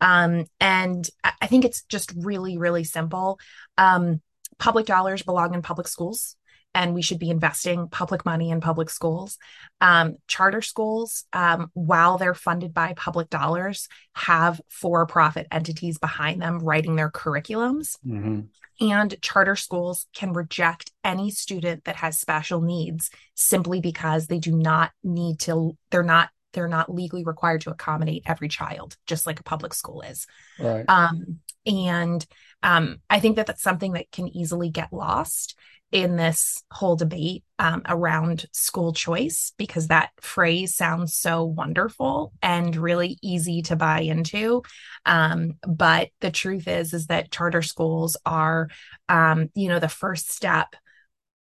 Um, 0.00 0.44
and 0.60 1.08
I 1.40 1.46
think 1.46 1.64
it's 1.64 1.82
just 1.82 2.12
really, 2.16 2.58
really 2.58 2.84
simple. 2.84 3.38
Um, 3.76 4.20
public 4.58 4.86
dollars 4.86 5.22
belong 5.22 5.54
in 5.54 5.62
public 5.62 5.88
schools 5.88 6.36
and 6.74 6.92
we 6.92 7.02
should 7.02 7.18
be 7.18 7.30
investing 7.30 7.88
public 7.88 8.24
money 8.26 8.50
in 8.50 8.60
public 8.60 8.90
schools. 8.90 9.38
Um, 9.80 10.16
charter 10.26 10.60
schools, 10.60 11.24
um, 11.32 11.70
while 11.72 12.18
they're 12.18 12.34
funded 12.34 12.74
by 12.74 12.94
public 12.94 13.30
dollars, 13.30 13.88
have 14.14 14.60
for 14.68 15.06
profit 15.06 15.46
entities 15.52 15.98
behind 15.98 16.42
them 16.42 16.58
writing 16.58 16.96
their 16.96 17.10
curriculums. 17.10 17.96
hmm 18.04 18.40
And 18.80 19.14
charter 19.22 19.54
schools 19.54 20.06
can 20.14 20.32
reject 20.32 20.90
any 21.04 21.30
student 21.30 21.84
that 21.84 21.96
has 21.96 22.18
special 22.18 22.60
needs 22.60 23.10
simply 23.34 23.80
because 23.80 24.26
they 24.26 24.40
do 24.40 24.56
not 24.56 24.90
need 25.02 25.38
to, 25.40 25.76
they're 25.90 26.02
not. 26.02 26.30
They're 26.54 26.68
not 26.68 26.92
legally 26.92 27.24
required 27.24 27.60
to 27.62 27.70
accommodate 27.70 28.22
every 28.24 28.48
child, 28.48 28.96
just 29.06 29.26
like 29.26 29.40
a 29.40 29.44
public 29.44 29.74
school 29.74 30.00
is. 30.00 30.26
Right. 30.58 30.84
Um, 30.88 31.40
and 31.66 32.24
um, 32.62 33.00
I 33.10 33.20
think 33.20 33.36
that 33.36 33.46
that's 33.46 33.62
something 33.62 33.92
that 33.92 34.10
can 34.10 34.28
easily 34.28 34.70
get 34.70 34.92
lost 34.92 35.56
in 35.92 36.16
this 36.16 36.60
whole 36.72 36.96
debate 36.96 37.44
um, 37.60 37.82
around 37.86 38.46
school 38.52 38.92
choice 38.92 39.52
because 39.56 39.86
that 39.86 40.10
phrase 40.20 40.74
sounds 40.74 41.14
so 41.14 41.44
wonderful 41.44 42.32
and 42.42 42.74
really 42.74 43.16
easy 43.22 43.62
to 43.62 43.76
buy 43.76 44.00
into. 44.00 44.62
Um, 45.06 45.52
but 45.64 46.08
the 46.20 46.32
truth 46.32 46.66
is, 46.66 46.94
is 46.94 47.06
that 47.06 47.30
charter 47.30 47.62
schools 47.62 48.16
are, 48.26 48.68
um, 49.08 49.50
you 49.54 49.68
know, 49.68 49.78
the 49.78 49.88
first 49.88 50.32
step 50.32 50.74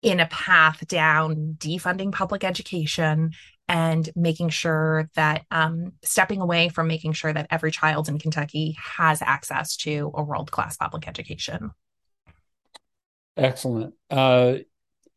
in 0.03 0.21
a 0.21 0.27
path 0.27 0.87
down 0.87 1.57
defunding 1.59 2.13
public 2.13 2.45
education 2.45 3.31
and 3.73 4.11
making 4.15 4.51
sure 4.51 5.09
that 5.15 5.47
um, 5.51 5.95
stepping 6.05 6.43
away 6.43 6.69
from 6.69 6.87
making 6.87 7.15
sure 7.15 7.33
that 7.33 7.47
every 7.51 7.71
child 7.71 8.07
in 8.07 8.19
Kentucky 8.19 8.77
has 8.79 9.23
access 9.23 9.77
to 9.79 10.13
a 10.15 10.23
world 10.23 10.51
class 10.51 10.77
public 10.77 11.09
education. 11.09 11.71
Excellent. 13.35 13.95
Uh, 14.11 14.57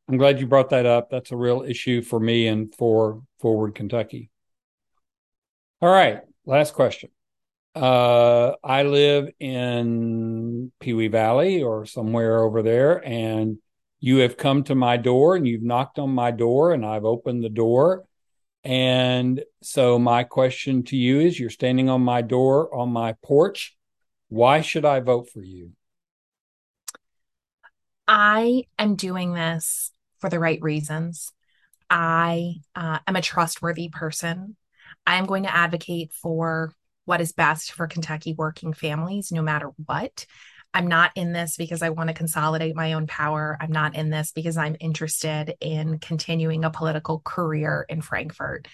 I'm 0.08 0.18
glad 0.18 0.39
you 0.39 0.48
brought 0.48 0.70
that 0.70 0.86
up. 0.86 1.10
That's 1.10 1.34
a 1.34 1.36
real 1.36 1.65
issue 1.68 2.02
for 2.02 2.18
me 2.18 2.48
and 2.48 2.74
for 2.74 3.24
Forward 3.39 3.76
Kentucky. 3.76 4.30
All 5.82 5.91
right. 5.91 6.22
Last 6.46 6.76
question. 6.76 7.10
Uh, 7.76 8.54
I 8.63 8.84
live 8.84 9.32
in 9.38 10.72
Pee 10.80 10.94
Wee 10.94 11.10
Valley 11.10 11.62
or 11.62 11.86
somewhere 11.86 12.41
over 12.41 12.62
there, 12.62 13.06
and 13.06 13.58
you 14.00 14.20
have 14.20 14.38
come 14.38 14.63
to 14.63 14.76
my 14.76 14.96
door 14.96 15.36
and 15.36 15.46
you've 15.46 15.62
knocked 15.62 16.00
on 16.00 16.12
my 16.12 16.32
door, 16.32 16.72
and 16.72 16.86
I've 16.86 17.04
opened 17.04 17.44
the 17.44 17.50
door. 17.50 18.06
And 18.65 19.43
so, 19.62 19.99
my 19.99 20.23
question 20.23 20.84
to 20.86 20.97
you 20.97 21.19
is 21.19 21.39
you're 21.39 21.51
standing 21.51 21.88
on 21.88 22.01
my 22.01 22.23
door, 22.23 22.73
on 22.75 22.89
my 22.89 23.13
porch. 23.23 23.78
Why 24.30 24.62
should 24.62 24.86
I 24.86 25.01
vote 25.01 25.30
for 25.30 25.43
you? 25.43 25.73
I 28.08 28.63
am 28.80 28.95
doing 28.95 29.34
this 29.34 29.91
for 30.17 30.32
the 30.32 30.39
right 30.39 30.60
reasons. 30.63 31.32
I 31.91 32.56
uh, 32.75 32.99
am 33.06 33.15
a 33.15 33.21
trustworthy 33.21 33.89
person. 33.89 34.56
I 35.06 35.17
am 35.17 35.28
going 35.28 35.43
to 35.43 35.56
advocate 35.56 36.12
for 36.12 36.73
what 37.06 37.21
is 37.21 37.34
best 37.34 37.71
for 37.71 37.86
Kentucky 37.86 38.34
working 38.34 38.73
families, 38.73 39.32
no 39.32 39.43
matter 39.43 39.69
what. 39.86 40.25
I'm 40.76 40.88
not 40.88 41.12
in 41.16 41.32
this 41.32 41.56
because 41.56 41.82
I 41.82 41.90
want 41.92 42.10
to 42.10 42.14
consolidate 42.14 42.76
my 42.76 42.94
own 42.94 43.08
power. 43.08 43.58
I'm 43.62 43.72
not 43.72 43.96
in 43.96 44.10
this 44.10 44.34
because 44.34 44.58
I'm 44.58 44.76
interested 44.82 45.56
in 45.62 46.00
continuing 46.00 46.66
a 46.66 46.70
political 46.70 47.22
career 47.24 47.86
in 47.88 48.02
Frankfort. 48.02 48.68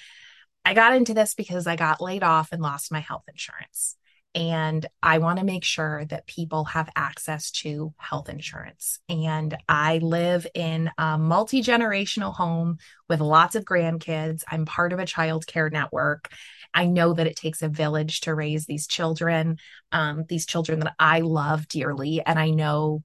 I 0.66 0.74
got 0.74 0.96
into 0.96 1.14
this 1.14 1.36
because 1.36 1.68
I 1.68 1.76
got 1.76 2.02
laid 2.02 2.24
off 2.24 2.52
and 2.52 2.60
lost 2.60 2.92
my 2.92 3.02
health 3.02 3.26
insurance. 3.28 3.98
And 4.34 4.86
I 5.04 5.18
want 5.18 5.40
to 5.40 5.46
make 5.46 5.66
sure 5.66 6.06
that 6.06 6.26
people 6.26 6.64
have 6.66 6.90
access 6.96 7.52
to 7.52 7.94
health 7.98 8.30
insurance. 8.30 9.00
And 9.10 9.58
I 9.68 9.98
live 9.98 10.48
in 10.56 10.90
a 10.98 11.18
multi 11.18 11.62
generational 11.62 12.34
home 12.34 12.78
with 13.10 13.20
lots 13.20 13.56
of 13.56 13.66
grandkids. 13.66 14.44
I'm 14.50 14.66
part 14.66 14.94
of 14.94 15.00
a 15.00 15.06
child 15.06 15.48
care 15.48 15.70
network. 15.70 16.30
I 16.74 16.86
know 16.86 17.14
that 17.14 17.28
it 17.28 17.36
takes 17.36 17.62
a 17.62 17.68
village 17.68 18.22
to 18.22 18.34
raise 18.34 18.66
these 18.66 18.88
children, 18.88 19.58
um, 19.92 20.24
these 20.30 20.46
children 20.46 20.80
that 20.80 20.96
I 20.98 21.20
love 21.20 21.68
dearly. 21.68 22.22
And 22.26 22.40
I 22.40 22.52
know 22.52 23.04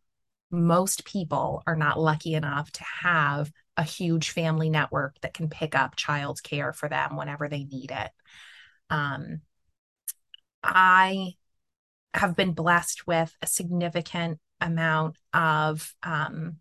most 0.53 1.05
people 1.05 1.65
are 1.67 1.75
not 1.75 1.99
lucky 1.99 2.35
enough 2.35 2.71
to 2.73 2.85
have 3.03 3.51
a 3.77 3.83
huge 3.83 4.31
family 4.31 4.71
network 4.71 5.21
that 5.21 5.35
can 5.35 5.49
pick 5.49 5.75
up 5.75 5.97
child 5.97 6.41
care 6.43 6.73
for 6.73 6.89
them 6.89 7.17
whenever 7.17 7.49
they 7.49 7.65
need 7.65 7.91
it. 7.91 8.11
Um, 8.91 9.41
I 10.67 11.35
have 12.15 12.37
been 12.37 12.53
blessed 12.53 13.07
with 13.07 13.35
a 13.43 13.47
significant 13.47 14.39
amount 14.61 15.17
of 15.33 15.95
um, 16.03 16.57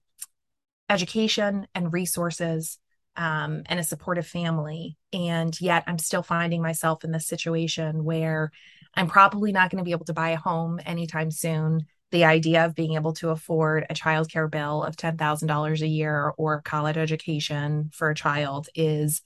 education 0.89 1.67
and 1.73 1.93
resources 1.93 2.77
um, 3.17 3.63
and 3.67 3.79
a 3.79 3.83
supportive 3.83 4.27
family. 4.27 4.97
And 5.13 5.59
yet 5.61 5.83
I'm 5.87 5.97
still 5.97 6.23
finding 6.23 6.61
myself 6.61 7.03
in 7.03 7.11
this 7.11 7.27
situation 7.27 8.03
where 8.03 8.51
I'm 8.93 9.07
probably 9.07 9.51
not 9.51 9.69
going 9.69 9.79
to 9.79 9.85
be 9.85 9.91
able 9.91 10.05
to 10.05 10.13
buy 10.13 10.29
a 10.29 10.37
home 10.37 10.79
anytime 10.85 11.31
soon. 11.31 11.85
The 12.11 12.25
idea 12.25 12.65
of 12.65 12.75
being 12.75 12.95
able 12.95 13.13
to 13.13 13.29
afford 13.29 13.85
a 13.89 13.93
childcare 13.93 14.49
bill 14.49 14.83
of 14.83 14.95
$10,000 14.95 15.81
a 15.81 15.87
year 15.87 16.33
or 16.37 16.61
college 16.61 16.97
education 16.97 17.89
for 17.93 18.09
a 18.09 18.15
child 18.15 18.69
is 18.75 19.21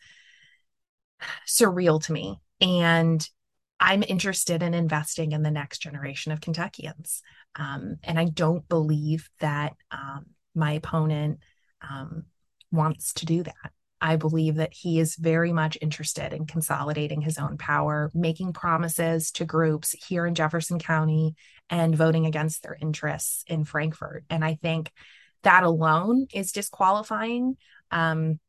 surreal 1.47 2.01
to 2.05 2.13
me. 2.13 2.39
And 2.61 3.27
I'm 3.79 4.03
interested 4.03 4.61
in 4.61 4.73
investing 4.73 5.31
in 5.31 5.41
the 5.41 5.51
next 5.51 5.79
generation 5.79 6.31
of 6.31 6.41
Kentuckians. 6.41 7.21
Um, 7.55 7.97
and 8.03 8.19
I 8.19 8.25
don't 8.25 8.67
believe 8.67 9.29
that 9.39 9.73
um, 9.91 10.27
my 10.53 10.73
opponent 10.73 11.39
um, 11.81 12.25
wants 12.71 13.13
to 13.15 13.25
do 13.25 13.43
that. 13.43 13.71
I 14.01 14.15
believe 14.15 14.55
that 14.55 14.73
he 14.73 14.99
is 14.99 15.15
very 15.15 15.51
much 15.51 15.77
interested 15.81 16.33
in 16.33 16.45
consolidating 16.45 17.21
his 17.21 17.37
own 17.37 17.57
power, 17.57 18.09
making 18.13 18.53
promises 18.53 19.31
to 19.31 19.45
groups 19.45 19.91
here 20.07 20.25
in 20.25 20.35
Jefferson 20.35 20.79
County 20.79 21.35
and 21.69 21.95
voting 21.95 22.25
against 22.25 22.63
their 22.63 22.77
interests 22.79 23.43
in 23.47 23.65
Frankfort. 23.65 24.23
And 24.29 24.43
I 24.43 24.55
think 24.55 24.91
that 25.43 25.63
alone 25.63 26.27
is 26.33 26.51
disqualifying. 26.51 27.57
Um, 27.91 28.39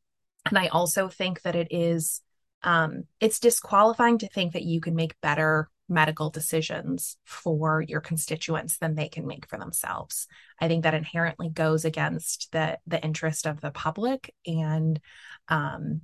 and 0.45 0.57
I 0.57 0.67
also 0.67 1.09
think 1.09 1.41
that 1.41 1.55
it 1.55 1.67
is 1.71 2.21
um, 2.63 3.03
it's 3.19 3.39
disqualifying 3.39 4.17
to 4.19 4.29
think 4.29 4.53
that 4.53 4.63
you 4.63 4.81
can 4.81 4.95
make 4.95 5.19
better 5.21 5.69
medical 5.89 6.29
decisions 6.29 7.17
for 7.25 7.81
your 7.81 7.99
constituents 7.99 8.77
than 8.77 8.95
they 8.95 9.09
can 9.09 9.27
make 9.27 9.47
for 9.47 9.57
themselves. 9.57 10.27
I 10.59 10.67
think 10.67 10.83
that 10.83 10.93
inherently 10.93 11.49
goes 11.49 11.85
against 11.85 12.51
the 12.51 12.79
the 12.87 13.03
interest 13.03 13.45
of 13.45 13.61
the 13.61 13.71
public, 13.71 14.33
and 14.45 14.99
um, 15.49 16.01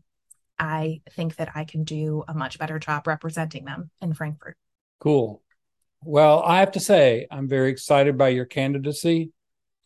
I 0.60 1.02
think 1.12 1.38
that 1.38 1.52
I 1.56 1.64
can 1.64 1.84
do 1.84 2.24
a 2.28 2.34
much 2.34 2.60
better 2.60 2.80
job 2.80 3.08
representing 3.08 3.66
them 3.66 3.90
in 4.02 4.14
Frankfort. 4.14 4.58
Cool. 5.00 5.42
Well, 6.04 6.44
I 6.44 6.60
have 6.60 6.74
to 6.74 6.80
say, 6.80 7.28
I'm 7.32 7.48
very 7.48 7.72
excited 7.72 8.18
by 8.18 8.30
your 8.30 8.46
candidacy. 8.46 9.32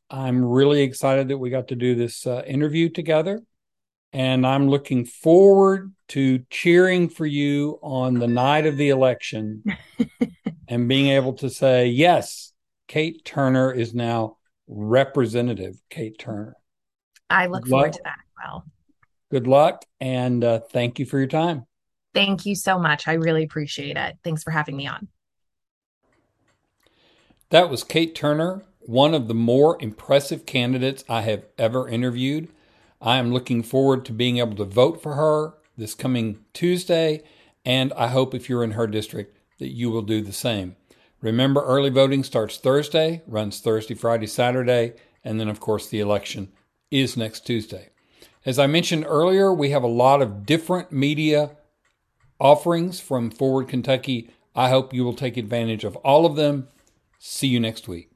I'm 0.09 0.43
really 0.43 0.81
excited 0.81 1.29
that 1.29 1.37
we 1.37 1.49
got 1.49 1.69
to 1.69 1.75
do 1.75 1.95
this 1.95 2.27
uh, 2.27 2.43
interview 2.45 2.89
together. 2.89 3.41
And 4.13 4.45
I'm 4.45 4.67
looking 4.67 5.05
forward 5.05 5.93
to 6.09 6.43
cheering 6.49 7.07
for 7.07 7.25
you 7.25 7.79
on 7.81 8.15
the 8.15 8.27
night 8.27 8.65
of 8.65 8.75
the 8.75 8.89
election 8.89 9.63
and 10.67 10.87
being 10.89 11.07
able 11.07 11.33
to 11.33 11.49
say, 11.49 11.87
yes, 11.87 12.51
Kate 12.87 13.23
Turner 13.23 13.71
is 13.71 13.93
now 13.93 14.37
Representative 14.67 15.81
Kate 15.89 16.17
Turner. 16.19 16.57
I 17.29 17.47
look 17.47 17.65
forward 17.65 17.93
to 17.93 18.01
that. 18.03 18.17
as 18.19 18.45
Well, 18.45 18.65
good 19.29 19.47
luck 19.47 19.85
and 20.01 20.43
uh, 20.43 20.59
thank 20.59 20.99
you 20.99 21.05
for 21.05 21.17
your 21.17 21.27
time. 21.27 21.65
Thank 22.13 22.45
you 22.45 22.55
so 22.55 22.77
much. 22.77 23.07
I 23.07 23.13
really 23.13 23.43
appreciate 23.43 23.95
it. 23.95 24.17
Thanks 24.23 24.43
for 24.43 24.51
having 24.51 24.75
me 24.75 24.87
on. 24.87 25.07
That 27.49 27.69
was 27.69 27.83
Kate 27.83 28.15
Turner, 28.15 28.63
one 28.79 29.13
of 29.13 29.27
the 29.27 29.33
more 29.33 29.77
impressive 29.81 30.45
candidates 30.45 31.03
I 31.07 31.21
have 31.21 31.45
ever 31.57 31.87
interviewed. 31.87 32.49
I 33.01 33.17
am 33.17 33.33
looking 33.33 33.63
forward 33.63 34.05
to 34.05 34.13
being 34.13 34.37
able 34.37 34.55
to 34.57 34.65
vote 34.65 35.01
for 35.01 35.15
her 35.15 35.55
this 35.77 35.95
coming 35.95 36.45
Tuesday, 36.53 37.23
and 37.65 37.91
I 37.93 38.07
hope 38.07 38.35
if 38.35 38.47
you're 38.47 38.63
in 38.63 38.71
her 38.71 38.87
district 38.87 39.37
that 39.59 39.69
you 39.69 39.89
will 39.89 40.03
do 40.03 40.21
the 40.21 40.31
same. 40.31 40.75
Remember, 41.21 41.63
early 41.63 41.89
voting 41.89 42.23
starts 42.23 42.57
Thursday, 42.57 43.21
runs 43.27 43.59
Thursday, 43.59 43.95
Friday, 43.95 44.27
Saturday, 44.27 44.93
and 45.23 45.39
then, 45.39 45.49
of 45.49 45.59
course, 45.59 45.87
the 45.87 45.99
election 45.99 46.51
is 46.89 47.17
next 47.17 47.45
Tuesday. 47.45 47.89
As 48.45 48.59
I 48.59 48.67
mentioned 48.67 49.05
earlier, 49.07 49.53
we 49.53 49.69
have 49.69 49.83
a 49.83 49.87
lot 49.87 50.21
of 50.21 50.45
different 50.45 50.91
media 50.91 51.57
offerings 52.39 52.99
from 52.99 53.29
Forward 53.29 53.67
Kentucky. 53.67 54.31
I 54.55 54.69
hope 54.69 54.93
you 54.93 55.03
will 55.03 55.13
take 55.13 55.37
advantage 55.37 55.83
of 55.83 55.95
all 55.97 56.25
of 56.25 56.35
them. 56.35 56.67
See 57.19 57.47
you 57.47 57.59
next 57.59 57.87
week. 57.87 58.10